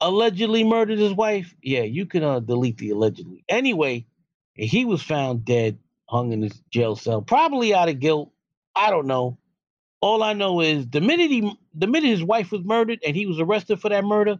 [0.00, 1.54] allegedly murdered his wife.
[1.62, 3.44] Yeah, you can uh, delete the allegedly.
[3.48, 4.06] Anyway,
[4.54, 8.32] he was found dead, hung in his jail cell, probably out of guilt.
[8.74, 9.38] I don't know.
[10.04, 13.24] All I know is the minute he, the minute his wife was murdered and he
[13.24, 14.36] was arrested for that murder,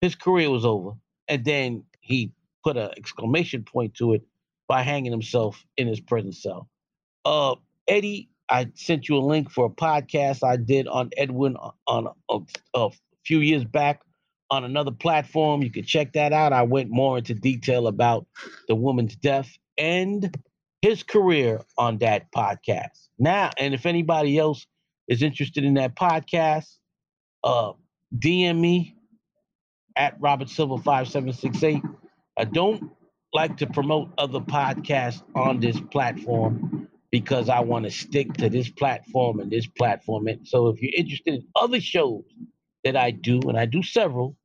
[0.00, 0.92] his career was over.
[1.26, 2.30] And then he
[2.62, 4.22] put an exclamation point to it
[4.68, 6.68] by hanging himself in his prison cell.
[7.24, 7.56] Uh,
[7.88, 11.56] Eddie I sent you a link for a podcast I did on Edwin
[11.88, 12.38] on a,
[12.74, 12.90] a
[13.24, 14.02] few years back
[14.48, 15.60] on another platform.
[15.64, 16.52] You can check that out.
[16.52, 18.28] I went more into detail about
[18.68, 20.32] the woman's death and
[20.82, 23.08] his career on that podcast.
[23.18, 24.66] Now, and if anybody else
[25.10, 26.76] is interested in that podcast,
[27.44, 27.72] uh,
[28.16, 28.96] DM me
[29.96, 31.82] at Robert Silver 5768.
[32.38, 32.92] I don't
[33.34, 38.70] like to promote other podcasts on this platform because I want to stick to this
[38.70, 40.28] platform and this platform.
[40.28, 42.22] And so if you're interested in other shows
[42.84, 44.36] that I do, and I do several,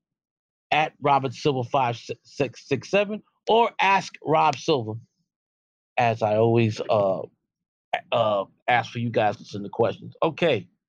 [0.72, 4.94] at Robert Silver 5667 or ask Rob Silver,
[5.98, 7.22] as I always uh,
[8.12, 10.16] uh, ask for you guys to send the questions.
[10.24, 10.56] Okay.
[10.58, 10.82] I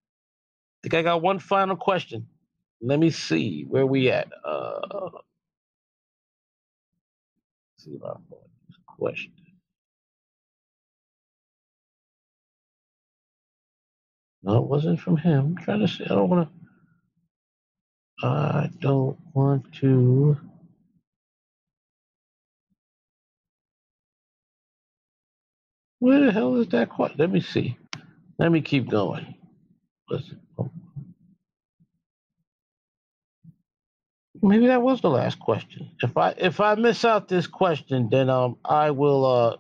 [0.83, 2.27] think I got one final question.
[2.83, 4.29] Let me see where we at.
[4.45, 5.11] Uh,
[7.79, 8.25] see if I find
[8.69, 9.33] this question.
[14.43, 15.57] No, it wasn't from him.
[15.59, 16.05] I'm trying to see.
[16.05, 16.49] I don't want
[18.23, 18.27] to.
[18.27, 20.39] I don't want to.
[26.01, 27.19] Where the hell is that question?
[27.21, 27.79] Let me see.
[28.39, 29.37] Let me keep going.
[30.11, 30.41] Listen.
[34.43, 35.91] Maybe that was the last question.
[36.03, 39.57] If I if I miss out this question, then um I will uh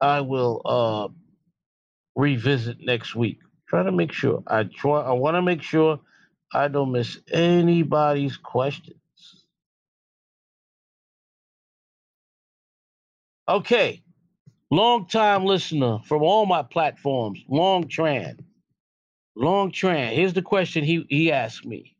[0.00, 1.08] I will uh
[2.16, 3.40] revisit next week.
[3.68, 4.42] Try to make sure.
[4.46, 5.02] I try.
[5.02, 6.00] I want to make sure
[6.52, 8.96] I don't miss anybody's questions.
[13.48, 14.02] Okay,
[14.70, 18.38] long time listener from all my platforms, Long Tran.
[19.36, 20.12] Long Tran.
[20.14, 21.96] Here's the question he he asked me.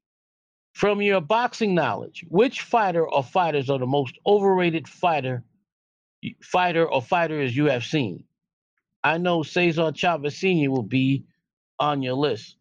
[0.72, 5.42] From your boxing knowledge, which fighter or fighters are the most overrated fighter,
[6.42, 8.24] fighter or fighters you have seen?
[9.02, 10.70] I know Cesar Chavez Sr.
[10.70, 11.24] will be
[11.78, 12.56] on your list.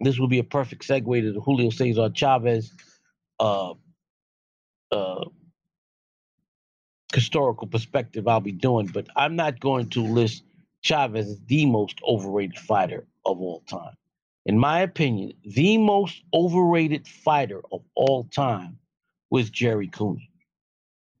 [0.00, 2.72] This will be a perfect segue to the Julio Cesar Chavez
[3.40, 3.74] uh,
[4.92, 5.24] uh,
[7.16, 10.44] historical perspective I'll be doing, but I'm not going to list
[10.82, 13.94] Chavez as the most overrated fighter of all time.
[14.44, 18.78] In my opinion, the most overrated fighter of all time
[19.30, 20.30] was Jerry Cooney.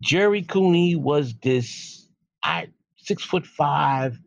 [0.02, 2.08] Jerry Cooney was this
[2.42, 4.18] I, six foot five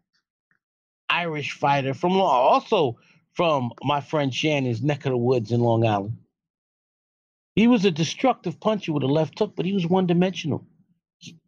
[1.08, 2.98] Irish fighter from also
[3.34, 6.18] from my friend Shannon's neck of the woods in Long Island.
[7.54, 10.66] He was a destructive puncher with a left hook, but he was one dimensional.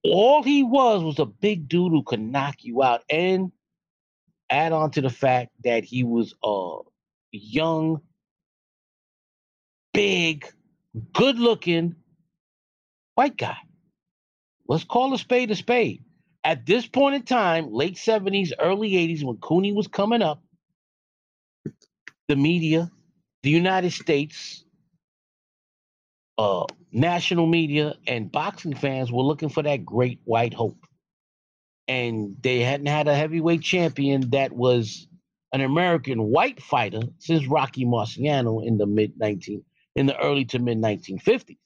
[0.03, 3.03] All he was was a big dude who could knock you out.
[3.09, 3.51] And
[4.51, 6.77] add on to the fact that he was a
[7.31, 8.01] young,
[9.93, 10.45] big,
[11.13, 11.95] good looking
[13.15, 13.57] white guy.
[14.67, 16.03] Let's call a spade a spade.
[16.43, 20.41] At this point in time, late 70s, early 80s, when Cooney was coming up,
[22.27, 22.89] the media,
[23.43, 24.65] the United States,
[26.37, 30.85] uh, national media, and boxing fans were looking for that great white hope.
[31.87, 35.07] And they hadn't had a heavyweight champion that was
[35.53, 39.63] an American white fighter since Rocky Marciano in the mid 19
[39.95, 41.57] in the early to mid 1950s.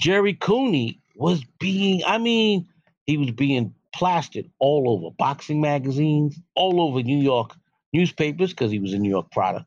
[0.00, 2.68] Jerry Cooney was being, I mean,
[3.06, 7.56] he was being plastered all over boxing magazines, all over New York
[7.92, 9.66] newspapers because he was a New York product.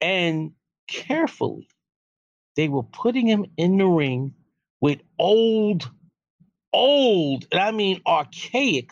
[0.00, 0.52] And
[0.86, 1.68] carefully,
[2.58, 4.34] they were putting him in the ring
[4.80, 5.88] with old,
[6.72, 8.90] old, and I mean archaic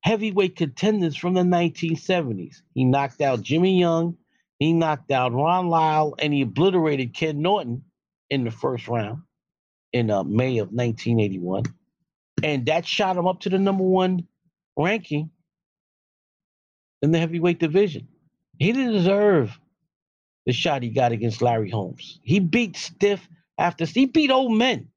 [0.00, 2.62] heavyweight contenders from the 1970s.
[2.72, 4.16] He knocked out Jimmy Young,
[4.58, 7.84] he knocked out Ron Lyle, and he obliterated Ken Norton
[8.30, 9.20] in the first round
[9.92, 11.64] in uh, May of 1981.
[12.42, 14.26] And that shot him up to the number one
[14.78, 15.30] ranking
[17.02, 18.08] in the heavyweight division.
[18.58, 19.60] He didn't deserve
[20.50, 22.18] the shot he got against Larry Holmes.
[22.24, 24.88] He beat stiff after he beat old men.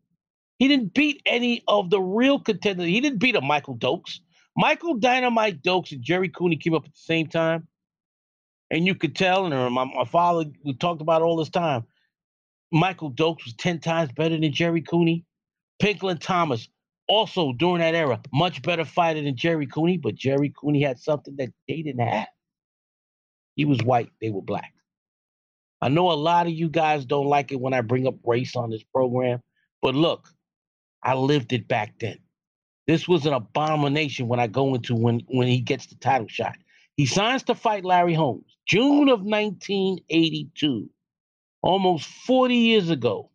[0.58, 2.88] He didn't beat any of the real contenders.
[2.88, 4.20] He didn't beat a Michael Dokes.
[4.58, 7.68] Michael Dynamite Dokes and Jerry Cooney came up at the same time.
[8.72, 11.86] And you could tell, and my, my father, we talked about all this time,
[12.72, 15.24] Michael Dokes was 10 times better than Jerry Cooney.
[15.80, 16.68] Pinklon Thomas,
[17.08, 21.36] also during that era, much better fighter than Jerry Cooney, but Jerry Cooney had something
[21.36, 22.28] that they didn't have.
[23.56, 24.74] He was white, they were black.
[25.84, 28.56] I know a lot of you guys don't like it when I bring up race
[28.56, 29.42] on this program,
[29.82, 30.30] but look,
[31.04, 32.20] I lived it back then.
[32.88, 36.56] This was an abomination when I go into when when he gets the title shot.
[36.96, 40.90] He signs to fight Larry Holmes, June of 1982,
[41.62, 43.30] almost 40 years ago.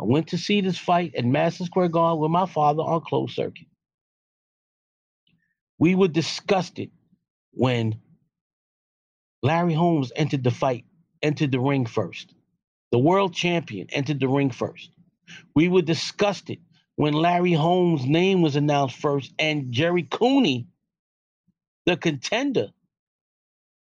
[0.00, 3.34] I went to see this fight at Madison Square Garden with my father on closed
[3.34, 3.66] circuit.
[5.78, 6.90] We were disgusted
[7.52, 8.00] when
[9.42, 10.86] Larry Holmes entered the fight,
[11.22, 12.34] entered the ring first.
[12.92, 14.90] The world champion entered the ring first.
[15.54, 16.58] We were disgusted
[16.96, 20.66] when Larry Holmes' name was announced first and Jerry Cooney,
[21.86, 22.68] the contender,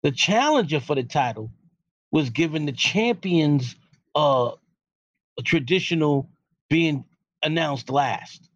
[0.04, 1.52] the challenger for the title,
[2.12, 3.76] was given the champion's
[4.16, 4.52] uh,
[5.44, 6.30] traditional
[6.70, 7.06] being
[7.44, 8.50] announced last.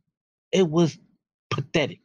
[0.51, 0.97] It was
[1.49, 2.01] pathetic.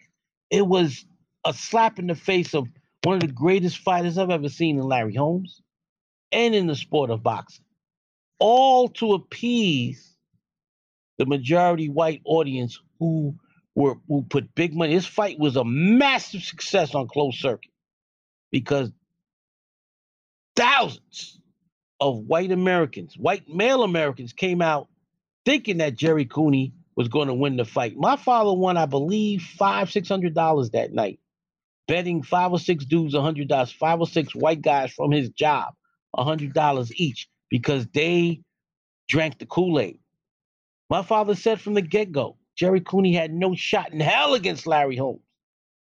[0.50, 1.04] It was
[1.44, 2.68] a slap in the face of
[3.02, 5.60] one of the greatest fighters I've ever seen in Larry Holmes
[6.32, 7.64] and in the sport of boxing,
[8.38, 10.16] all to appease
[11.18, 13.34] the majority white audience who
[13.74, 14.94] were who put big money.
[14.94, 17.70] This fight was a massive success on closed circuit
[18.50, 18.90] because
[20.56, 21.40] thousands
[22.00, 24.88] of white Americans, white male Americans, came out
[25.44, 27.96] thinking that Jerry Cooney was going to win the fight.
[27.96, 31.20] My father won, I believe, five, six hundred dollars that night,
[31.88, 35.30] betting five or six dudes a hundred dollars, five or six white guys from his
[35.30, 35.74] job,
[36.16, 38.40] a hundred dollars each, because they
[39.08, 39.98] drank the Kool-Aid.
[40.90, 44.96] My father said from the get-go, Jerry Cooney had no shot in hell against Larry
[44.96, 45.22] Holmes.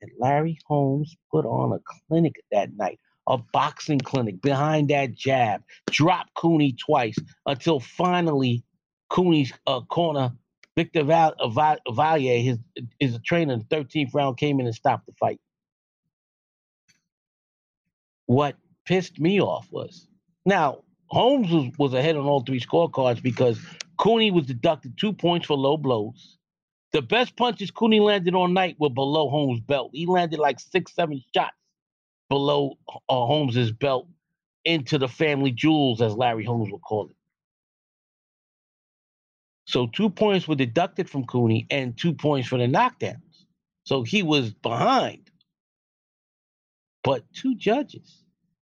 [0.02, 5.62] And Larry Holmes put on a clinic that night a boxing clinic behind that jab,
[5.92, 8.64] dropped Cooney twice until finally
[9.10, 10.32] Cooney's uh, corner,
[10.76, 12.58] Victor Val- uh, Valle, his,
[13.00, 15.40] his trainer in the 13th round, came in and stopped the fight.
[18.28, 18.56] What
[18.88, 20.08] pissed me off was
[20.46, 23.60] now Holmes was, was ahead on all three scorecards because
[23.98, 26.38] Cooney was deducted two points for low blows.
[26.94, 29.92] The best punches Cooney landed all night were below Holmes' belt.
[29.94, 31.56] He landed like six, seven shots
[32.30, 34.08] below uh, Holmes's belt
[34.66, 37.16] into the family jewels, as Larry Holmes would call it.
[39.66, 43.22] So two points were deducted from Cooney and two points for the knockdowns.
[43.84, 45.30] So he was behind.
[47.04, 48.24] But two judges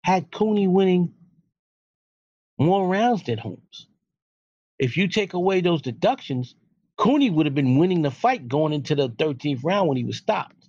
[0.04, 1.14] had Cooney winning
[2.58, 3.88] more rounds than Holmes.
[4.80, 6.56] If you take away those deductions,
[6.98, 10.18] Cooney would have been winning the fight going into the 13th round when he was
[10.18, 10.68] stopped.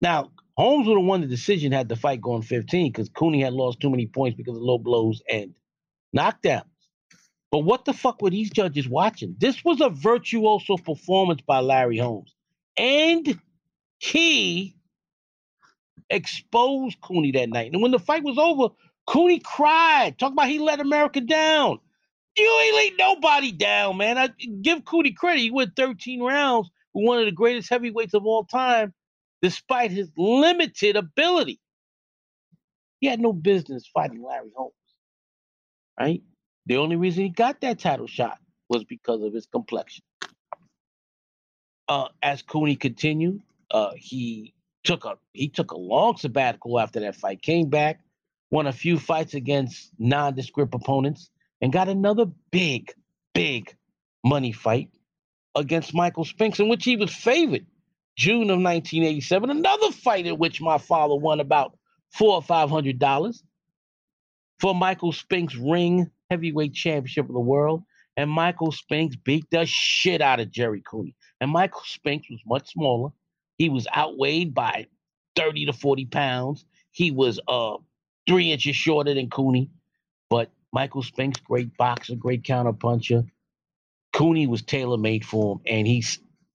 [0.00, 3.52] Now, Holmes would have won the decision had the fight gone 15 because Cooney had
[3.52, 5.54] lost too many points because of low blows and
[6.16, 6.64] knockdowns.
[7.50, 9.36] But what the fuck were these judges watching?
[9.38, 12.34] This was a virtuoso performance by Larry Holmes.
[12.76, 13.40] And
[13.98, 14.76] he
[16.10, 17.72] exposed Cooney that night.
[17.72, 18.74] And when the fight was over,
[19.06, 20.18] Cooney cried.
[20.18, 21.78] Talk about he let America down.
[22.36, 24.18] You ain't let nobody down, man.
[24.18, 24.28] I
[24.62, 25.40] give Cooney credit.
[25.40, 28.92] He went 13 rounds with one of the greatest heavyweights of all time,
[29.42, 31.60] despite his limited ability.
[33.00, 34.72] He had no business fighting Larry Holmes.
[35.98, 36.22] Right?
[36.66, 38.38] The only reason he got that title shot
[38.68, 40.04] was because of his complexion.
[41.88, 44.53] Uh, as Cooney continued, uh, he
[44.84, 47.42] took a he took a long sabbatical after that fight.
[47.42, 48.00] Came back,
[48.50, 51.30] won a few fights against nondescript opponents,
[51.60, 52.92] and got another big,
[53.34, 53.74] big
[54.24, 54.90] money fight
[55.56, 57.66] against Michael Spinks, in which he was favored.
[58.16, 61.76] June of 1987, another fight in which my father won about
[62.12, 63.42] four or five hundred dollars
[64.60, 67.82] for Michael Spinks' ring heavyweight championship of the world.
[68.16, 71.16] And Michael Spinks beat the shit out of Jerry Cooney.
[71.40, 73.10] And Michael Spinks was much smaller.
[73.58, 74.86] He was outweighed by
[75.36, 76.64] 30 to 40 pounds.
[76.92, 77.76] He was uh
[78.28, 79.70] three inches shorter than Cooney.
[80.30, 83.28] But Michael Spinks, great boxer, great counterpuncher.
[84.12, 86.04] Cooney was tailor made for him, and he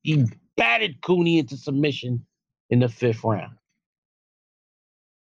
[0.04, 0.26] he
[0.56, 2.26] batted Cooney into submission
[2.70, 3.56] in the fifth round.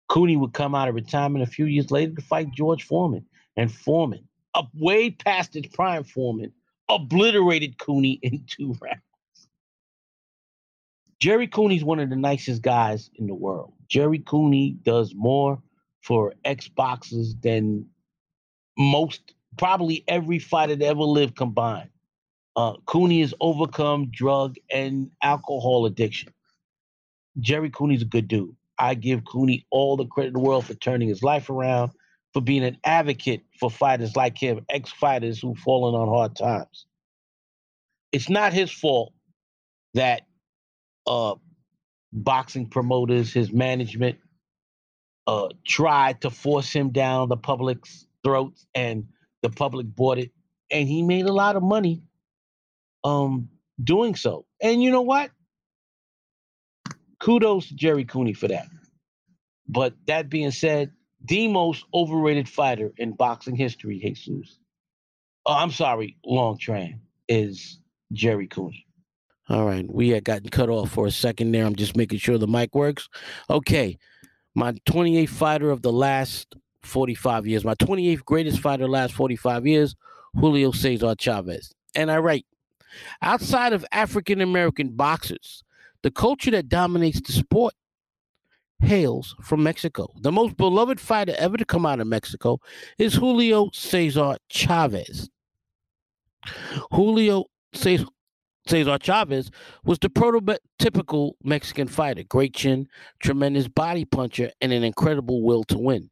[0.08, 3.26] Cooney would come out of retirement a few years later to fight George Foreman,
[3.58, 6.54] and Foreman, up way past his prime, Foreman
[6.90, 9.02] obliterated Cooney in two rounds.
[11.20, 13.74] Jerry Cooney's one of the nicest guys in the world.
[13.90, 15.62] Jerry Cooney does more
[16.04, 17.88] for ex boxers than
[18.78, 21.90] most, probably every fighter that ever lived combined.
[22.56, 26.34] Uh, Cooney has overcome drug and alcohol addiction.
[27.40, 28.56] Jerry Cooney's a good dude.
[28.80, 31.92] I give Cooney all the credit in the world for turning his life around,
[32.34, 36.86] for being an advocate for fighters like him, ex fighters who've fallen on hard times.
[38.12, 39.14] It's not his fault
[39.94, 40.27] that
[41.08, 41.36] uh,
[42.14, 44.18] boxing promoters, his management,
[45.28, 49.08] uh, tried to force him down the public's throats, and
[49.44, 50.32] the public bought it,
[50.72, 52.04] and he made a lot of money
[53.04, 53.50] um,
[53.84, 54.46] doing so.
[54.62, 55.32] And you know what?
[57.20, 58.68] Kudos to Jerry Cooney for that.
[59.68, 60.92] But that being said,
[61.26, 64.60] the most overrated fighter in boxing history, Jesus.
[65.46, 67.80] Oh, I'm sorry, Long Tran is
[68.14, 68.87] Jerry Cooney.
[69.50, 71.66] All right, we had gotten cut off for a second there.
[71.66, 73.08] I'm just making sure the mic works.
[73.50, 73.98] Okay,
[74.56, 79.14] my 28th fighter of the last 45 years, my 28th greatest fighter of the last
[79.14, 79.96] 45 years,
[80.36, 81.72] Julio Cesar Chavez.
[81.96, 82.46] And I write,
[83.22, 85.64] outside of African American boxers,
[86.04, 87.74] the culture that dominates the sport
[88.80, 90.08] hails from Mexico.
[90.22, 92.60] The most beloved fighter ever to come out of Mexico
[92.98, 95.30] is Julio Cesar Chavez.
[96.92, 98.06] Julio Cesar
[98.68, 99.52] Cesar Chavez
[99.84, 102.88] was the prototypical Mexican fighter, great chin,
[103.20, 106.10] tremendous body puncher, and an incredible will to win.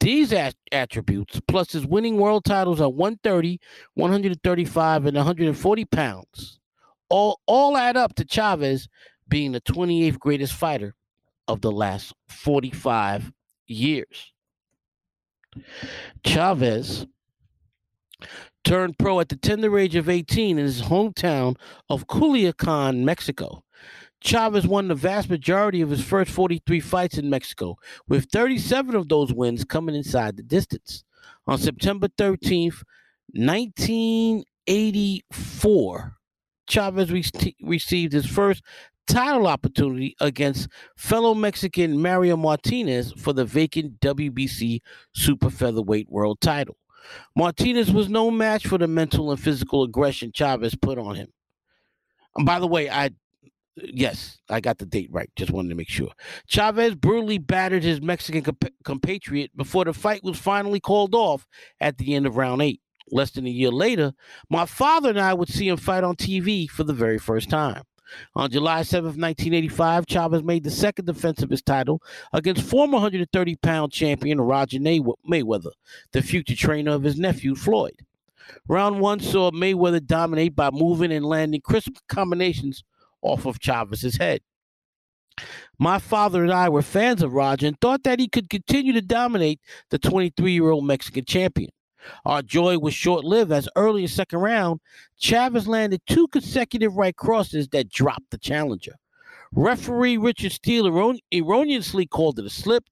[0.00, 3.60] These at- attributes, plus his winning world titles at 130,
[3.94, 6.58] 135, and 140 pounds,
[7.08, 8.88] all, all add up to Chavez
[9.28, 10.94] being the 28th greatest fighter
[11.48, 13.32] of the last 45
[13.66, 14.32] years.
[16.24, 17.06] Chavez
[18.64, 21.56] turned pro at the tender age of 18 in his hometown
[21.88, 23.62] of Culiacan, Mexico.
[24.20, 27.76] Chavez won the vast majority of his first 43 fights in Mexico,
[28.08, 31.04] with 37 of those wins coming inside the distance.
[31.46, 32.82] On September 13th,
[33.32, 36.16] 1984,
[36.66, 38.62] Chavez re- received his first
[39.06, 44.80] title opportunity against fellow Mexican Mario Martinez for the vacant WBC
[45.14, 46.78] Super Featherweight World title.
[47.36, 51.32] Martinez was no match for the mental and physical aggression Chavez put on him.
[52.36, 53.10] And by the way, I
[53.76, 55.30] yes, I got the date right.
[55.36, 56.10] Just wanted to make sure.
[56.46, 61.46] Chavez brutally battered his Mexican comp- compatriot before the fight was finally called off
[61.80, 62.80] at the end of round eight.
[63.10, 64.14] Less than a year later,
[64.48, 67.82] my father and I would see him fight on TV for the very first time.
[68.34, 72.02] On July 7, 1985, Chavez made the second defense of his title
[72.32, 75.72] against former 130 pound champion Roger Mayweather,
[76.12, 78.04] the future trainer of his nephew Floyd.
[78.68, 82.84] Round one saw Mayweather dominate by moving and landing crisp combinations
[83.22, 84.40] off of Chavez's head.
[85.78, 89.02] My father and I were fans of Roger and thought that he could continue to
[89.02, 91.70] dominate the 23 year old Mexican champion.
[92.24, 94.80] Our joy was short lived as early in second round,
[95.18, 98.94] Chavez landed two consecutive right crosses that dropped the challenger.
[99.52, 102.84] Referee Richard Steele erron- erroneously called it a slip,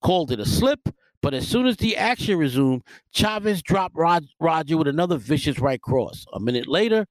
[0.00, 0.88] called it a slip,
[1.20, 6.24] but as soon as the action resumed, Chavez dropped Roger with another vicious right cross.
[6.32, 7.06] A minute later,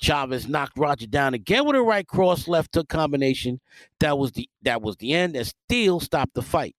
[0.00, 3.60] Chavez knocked Roger down again with a right cross left hook combination.
[4.00, 6.74] That was the that was the end, and Steele stopped the fight.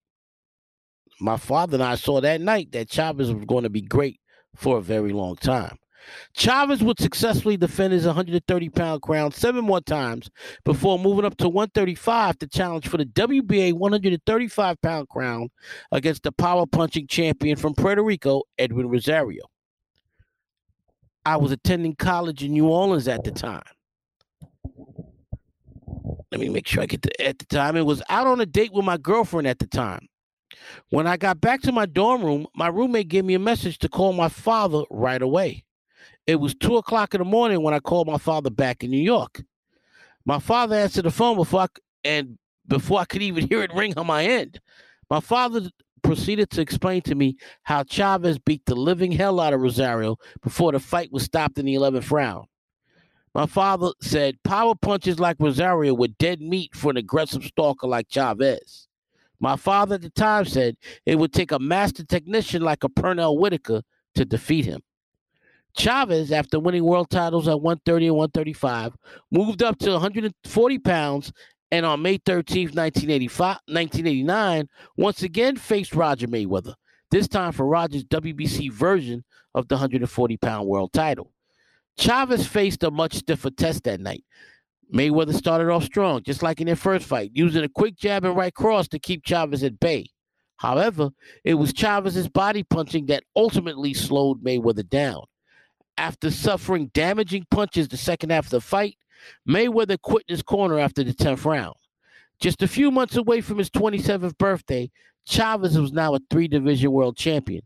[1.19, 4.19] My father and I saw that night that Chavez was going to be great
[4.55, 5.77] for a very long time.
[6.33, 10.29] Chavez would successfully defend his 130 pound crown seven more times
[10.63, 15.49] before moving up to 135 to challenge for the WBA 135 pound crown
[15.91, 19.45] against the power punching champion from Puerto Rico, Edwin Rosario.
[21.25, 23.63] I was attending college in New Orleans at the time.
[26.31, 27.75] Let me make sure I get to at the time.
[27.77, 30.07] It was out on a date with my girlfriend at the time.
[30.89, 33.89] When I got back to my dorm room, my roommate gave me a message to
[33.89, 35.63] call my father right away.
[36.27, 39.01] It was two o'clock in the morning when I called my father back in New
[39.01, 39.43] York.
[40.25, 41.67] My father answered the phone before I,
[42.03, 42.37] and
[42.67, 44.59] before I could even hear it ring on my end.
[45.09, 45.69] My father
[46.01, 50.71] proceeded to explain to me how Chavez beat the living hell out of Rosario before
[50.71, 52.47] the fight was stopped in the 11th round.
[53.33, 58.07] My father said power punches like Rosario were dead meat for an aggressive stalker like
[58.09, 58.87] Chavez.
[59.39, 63.37] My father at the time said it would take a master technician like a Pernell
[63.39, 63.81] Whitaker
[64.15, 64.81] to defeat him.
[65.77, 68.95] Chavez, after winning world titles at 130 and 135,
[69.31, 71.33] moved up to 140 pounds
[71.71, 76.75] and on May 13th, 1989, once again faced Roger Mayweather,
[77.11, 81.31] this time for Roger's WBC version of the 140 pound world title.
[81.97, 84.23] Chavez faced a much stiffer test that night.
[84.93, 88.35] Mayweather started off strong, just like in their first fight, using a quick jab and
[88.35, 90.07] right cross to keep Chavez at bay.
[90.57, 91.09] However,
[91.43, 95.23] it was Chavez's body punching that ultimately slowed Mayweather down.
[95.97, 98.97] After suffering damaging punches the second half of the fight,
[99.47, 101.75] Mayweather quit his corner after the 10th round.
[102.39, 104.89] Just a few months away from his 27th birthday,
[105.25, 107.63] Chavez was now a three division world champion.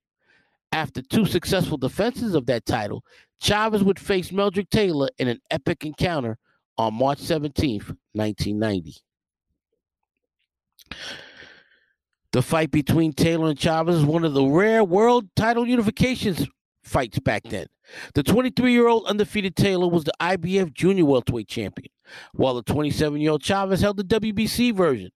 [0.72, 3.04] After two successful defenses of that title,
[3.42, 6.38] Chavez would face Meldrick Taylor in an epic encounter
[6.80, 8.96] on March 17th, 1990.
[12.32, 16.48] The fight between Taylor and Chavez is one of the rare world title unifications
[16.84, 17.68] fights back then.
[18.14, 21.92] The 23 year old undefeated Taylor was the IBF junior welterweight champion,
[22.32, 25.12] while the 27 year old Chavez held the WBC version.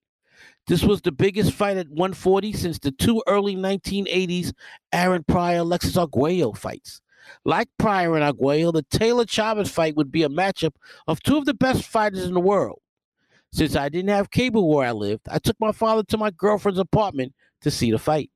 [0.68, 4.51] This was the biggest fight at 140 since the two early 1980s
[4.91, 7.01] Aaron Pryor Alexis Arguello fights.
[7.45, 10.76] Like Pryor and Arguello, the Taylor Chavez fight would be a matchup
[11.07, 12.80] of two of the best fighters in the world.
[13.51, 16.80] Since I didn't have cable where I lived, I took my father to my girlfriend's
[16.80, 18.32] apartment to see the fight.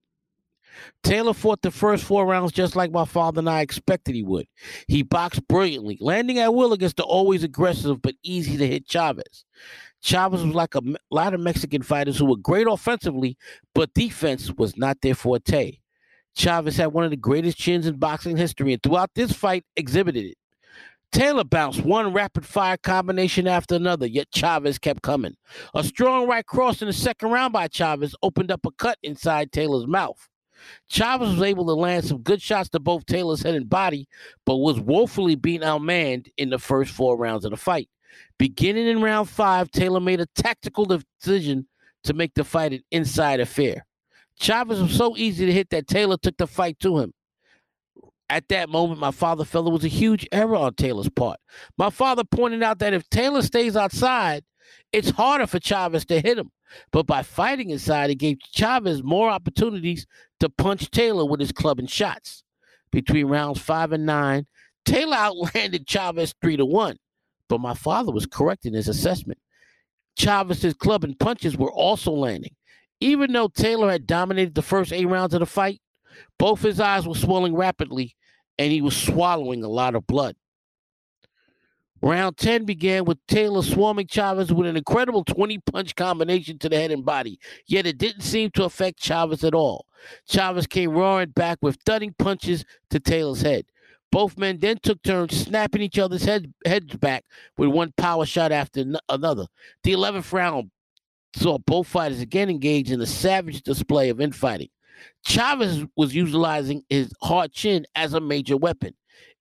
[1.04, 4.48] Taylor fought the first four rounds just like my father and I expected he would.
[4.88, 9.46] He boxed brilliantly, landing at will against the always aggressive but easy to hit Chavez.
[10.02, 13.38] Chavez was like a lot of Mexican fighters who were great offensively,
[13.74, 15.80] but defense was not their forte.
[16.38, 20.26] Chavez had one of the greatest chins in boxing history, and throughout this fight, exhibited
[20.26, 20.38] it.
[21.12, 25.36] Taylor bounced one rapid fire combination after another, yet Chavez kept coming.
[25.74, 29.52] A strong right cross in the second round by Chavez opened up a cut inside
[29.52, 30.30] Taylor's mouth.
[30.90, 34.08] Chavez was able to land some good shots to both Taylor's head and body,
[34.46, 37.90] but was woefully being outmanned in the first four rounds of the fight.
[38.38, 41.68] Beginning in round five, Taylor made a tactical decision
[42.04, 43.86] to make the fight an inside affair.
[44.40, 47.14] Chavez was so easy to hit that Taylor took the fight to him.
[48.30, 51.40] At that moment, my father felt it was a huge error on Taylor's part.
[51.78, 54.44] My father pointed out that if Taylor stays outside,
[54.92, 56.52] it's harder for Chavez to hit him.
[56.92, 60.06] But by fighting inside, it gave Chavez more opportunities
[60.42, 62.44] to punch Taylor with his club and shots.
[62.92, 64.46] Between rounds five and nine,
[64.86, 66.98] Taylor outlanded Chavez three to one.
[67.48, 69.40] But my father was correct in his assessment.
[70.18, 72.56] Chavez's club and punches were also landing.
[73.00, 75.82] Even though Taylor had dominated the first eight rounds of the fight,
[76.40, 78.16] both his eyes were swelling rapidly
[78.58, 80.36] and he was swallowing a lot of blood.
[82.02, 86.76] Round 10 began with Taylor swarming Chavez with an incredible 20 punch combination to the
[86.76, 89.88] head and body, yet it didn't seem to affect Chavez at all.
[90.28, 93.66] Chavez came roaring back with thudding punches to Taylor's head.
[94.12, 97.26] Both men then took turns snapping each other's head, heads back
[97.58, 99.48] with one power shot after another.
[99.84, 100.72] The 11th round
[101.38, 104.70] saw both fighters again engage in a savage display of infighting.
[105.26, 108.94] Chavez was utilizing his hard chin as a major weapon.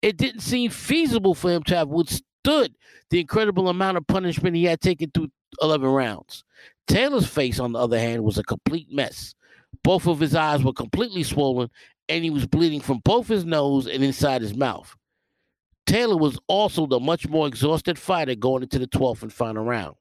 [0.03, 2.77] It didn't seem feasible for him to have withstood
[3.11, 5.31] the incredible amount of punishment he had taken through
[5.63, 6.45] 11 rounds.
[6.87, 9.35] Taylor's face, on the other hand, was a complete mess.
[9.83, 11.71] Both of his eyes were completely swollen,
[12.09, 14.95] and he was bleeding from both his nose and inside his mouth.
[15.87, 19.95] Taylor was also the much more exhausted fighter going into the 12th and final round.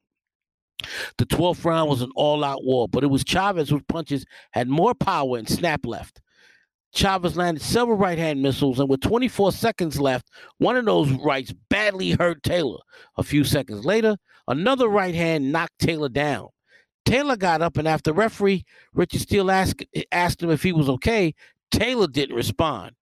[1.18, 4.68] The 12th round was an all out war, but it was Chavez whose punches had
[4.68, 6.20] more power and snap left.
[6.94, 11.52] Chavez landed several right hand missiles, and with 24 seconds left, one of those rights
[11.68, 12.78] badly hurt Taylor.
[13.18, 14.16] A few seconds later,
[14.48, 16.48] another right hand knocked Taylor down.
[17.04, 18.64] Taylor got up, and after referee
[18.94, 21.34] Richard Steele asked, asked him if he was okay,
[21.70, 22.92] Taylor didn't respond.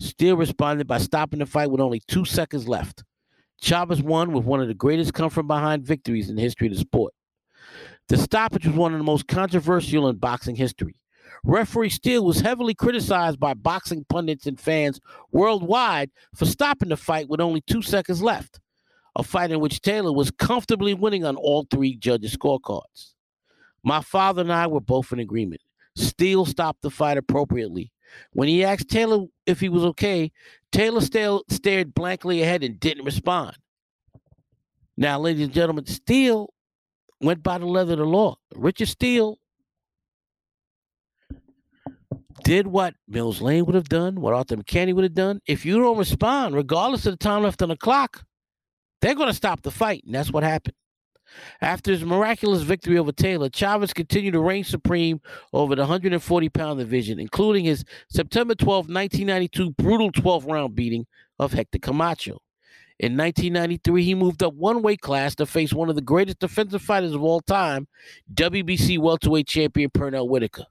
[0.00, 3.04] Steele responded by stopping the fight with only two seconds left.
[3.60, 6.72] Chavez won with one of the greatest come from behind victories in the history of
[6.72, 7.12] the sport.
[8.10, 10.96] The stoppage was one of the most controversial in boxing history.
[11.44, 14.98] Referee Steele was heavily criticized by boxing pundits and fans
[15.30, 18.58] worldwide for stopping the fight with only two seconds left,
[19.14, 23.14] a fight in which Taylor was comfortably winning on all three judges' scorecards.
[23.84, 25.60] My father and I were both in agreement.
[25.94, 27.92] Steele stopped the fight appropriately.
[28.32, 30.32] When he asked Taylor if he was okay,
[30.72, 33.56] Taylor still stared blankly ahead and didn't respond.
[34.96, 36.52] Now, ladies and gentlemen, Steele
[37.20, 38.36] went by the letter of the law.
[38.54, 39.38] Richard Steele
[42.44, 45.40] did what Mills Lane would have done, what Arthur Mercante would have done.
[45.46, 48.24] If you don't respond, regardless of the time left on the clock,
[49.00, 50.04] they're going to stop the fight.
[50.04, 50.74] And that's what happened.
[51.60, 55.20] After his miraculous victory over Taylor, Chavez continued to reign supreme
[55.52, 61.06] over the 140 pound division, including his September 12, 1992 brutal 12th round beating
[61.38, 62.40] of Hector Camacho.
[63.00, 66.82] In 1993, he moved up one weight class to face one of the greatest defensive
[66.82, 67.88] fighters of all time,
[68.34, 70.66] WBC welterweight champion Pernell Whitaker.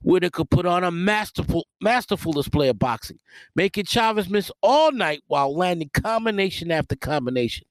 [0.00, 3.18] Whitaker put on a masterful, masterful display of boxing,
[3.56, 7.66] making Chavez miss all night while landing combination after combination.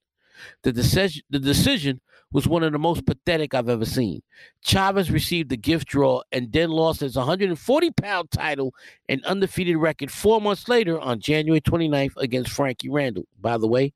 [0.62, 2.02] The decision, the decision
[2.32, 4.22] was one of the most pathetic I've ever seen.
[4.62, 8.74] Chavez received the gift draw and then lost his 140 pound title
[9.08, 13.26] and undefeated record four months later on January 29th against Frankie Randall.
[13.40, 13.92] By the way,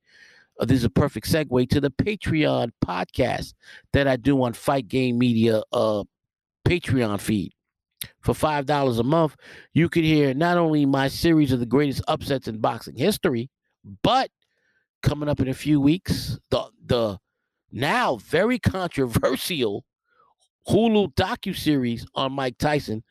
[0.59, 3.55] uh, this is a perfect segue to the Patreon podcast
[3.93, 6.05] that I do on Fight Game Media uh,
[6.67, 7.53] Patreon feed.
[8.21, 9.37] For $5 a month,
[9.73, 13.51] you can hear not only my series of the greatest upsets in boxing history,
[14.03, 14.31] but
[15.03, 17.19] coming up in a few weeks, the the
[17.73, 19.85] now very controversial
[20.69, 23.03] Hulu docu-series on Mike Tyson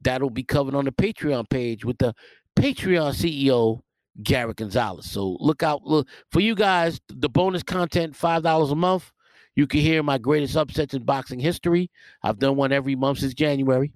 [0.00, 2.14] that'll be covered on the Patreon page with the
[2.56, 3.82] Patreon CEO
[4.22, 5.10] Garrett Gonzalez.
[5.10, 7.00] So look out look for you guys.
[7.08, 9.10] The bonus content five dollars a month.
[9.54, 11.90] You can hear my greatest upsets in boxing history.
[12.22, 13.92] I've done one every month since January.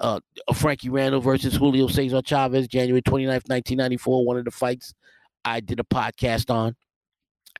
[0.00, 0.20] Uh,
[0.54, 4.92] Frankie Randall versus Julio Cesar Chavez, January 29th, 1994, one of the fights
[5.44, 6.74] I did a podcast on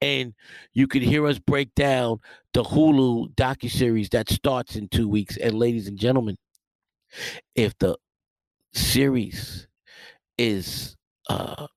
[0.02, 0.34] and
[0.74, 2.18] you can hear us break down
[2.54, 5.36] the Hulu docu series that starts in two weeks.
[5.36, 6.36] And ladies and gentlemen,
[7.54, 7.96] if the
[8.74, 9.68] series
[10.38, 10.96] is
[11.28, 11.68] uh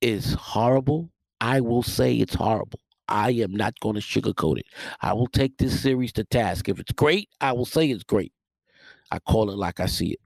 [0.00, 1.10] is horrible,
[1.40, 2.80] I will say it's horrible.
[3.08, 4.66] I am not going to sugarcoat it.
[5.02, 6.68] I will take this series to task.
[6.68, 8.32] If it's great, I will say it's great.
[9.10, 10.20] I call it like I see it.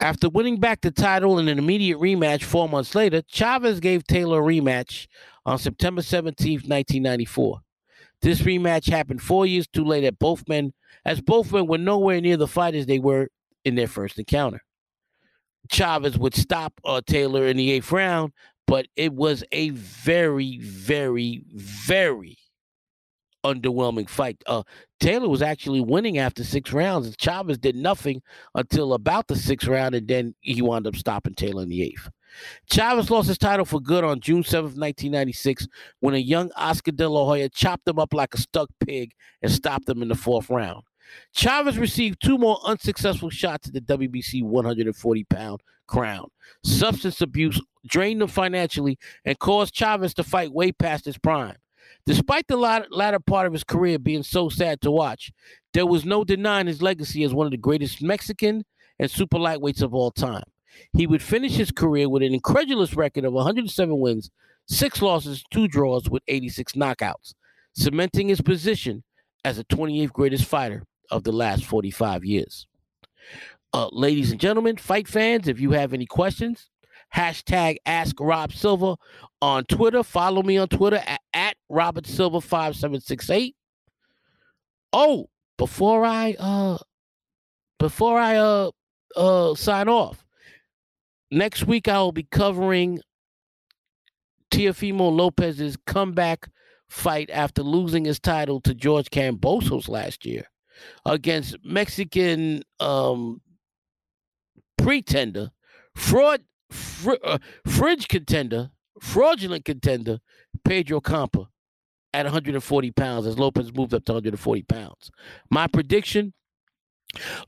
[0.00, 4.40] After winning back the title in an immediate rematch four months later, Chavez gave Taylor
[4.40, 5.06] a rematch
[5.46, 7.60] on September 17, 1994.
[8.20, 10.72] This rematch happened four years too late at both men,
[11.04, 13.28] as both men were nowhere near the fighters they were
[13.64, 14.60] in their first encounter.
[15.70, 18.32] Chavez would stop uh, Taylor in the eighth round,
[18.66, 22.36] but it was a very, very, very
[23.54, 24.42] underwhelming fight.
[24.46, 24.62] Uh,
[25.00, 28.22] Taylor was actually winning after six rounds, and Chavez did nothing
[28.54, 32.08] until about the sixth round, and then he wound up stopping Taylor in the eighth.
[32.70, 35.68] Chavez lost his title for good on June 7th, 1996,
[36.00, 39.50] when a young Oscar De La Hoya chopped him up like a stuck pig and
[39.50, 40.82] stopped him in the fourth round.
[41.32, 46.28] Chavez received two more unsuccessful shots at the WBC 140 pound crown.
[46.64, 51.56] Substance abuse drained him financially and caused Chavez to fight way past his prime.
[52.06, 55.32] Despite the latter part of his career being so sad to watch,
[55.74, 58.64] there was no denying his legacy as one of the greatest Mexican
[58.98, 60.44] and super lightweights of all time.
[60.92, 64.30] He would finish his career with an incredulous record of 107 wins,
[64.66, 67.34] six losses, two draws, with 86 knockouts,
[67.74, 69.02] cementing his position
[69.44, 72.66] as the 28th greatest fighter of the last 45 years.
[73.72, 76.70] Uh, ladies and gentlemen, fight fans, if you have any questions,
[77.14, 78.96] hashtag Ask Rob Silva
[79.42, 80.02] on Twitter.
[80.02, 83.54] Follow me on Twitter at, at Robert Silva 5768.
[84.92, 86.78] Oh, before I uh
[87.78, 88.70] before I uh
[89.16, 90.24] uh sign off,
[91.30, 93.00] next week I will be covering
[94.50, 96.48] Teofimo Lopez's comeback
[96.88, 100.44] fight after losing his title to George Kambosos last year
[101.04, 103.40] against Mexican um
[104.78, 105.50] pretender,
[105.96, 110.18] fraud, fr- uh, fringe contender, fraudulent contender,
[110.64, 111.48] Pedro Campa
[112.16, 115.10] at 140 pounds as Lopez moved up to 140 pounds.
[115.50, 116.32] My prediction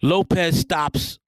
[0.02, 1.18] Lopez stops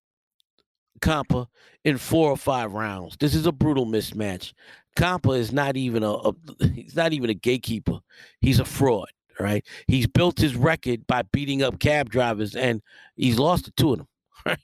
[1.00, 1.46] Campa
[1.84, 3.16] in four or five rounds.
[3.18, 4.52] This is a brutal mismatch.
[4.96, 6.32] Campa is not even a, a
[6.74, 8.00] he's not even a gatekeeper.
[8.42, 9.64] He's a fraud, right?
[9.86, 12.82] He's built his record by beating up cab drivers and
[13.16, 14.08] he's lost to two of them,
[14.46, 14.58] right?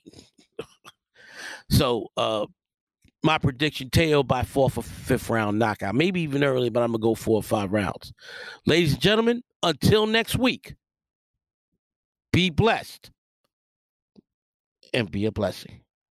[1.71, 2.45] so uh
[3.23, 7.01] my prediction Teo by fourth or fifth round knockout, maybe even early, but I'm gonna
[7.01, 8.13] go four or five rounds.
[8.65, 10.75] Ladies and gentlemen, until next week,
[12.31, 13.11] be blessed
[14.93, 15.81] and be a blessing.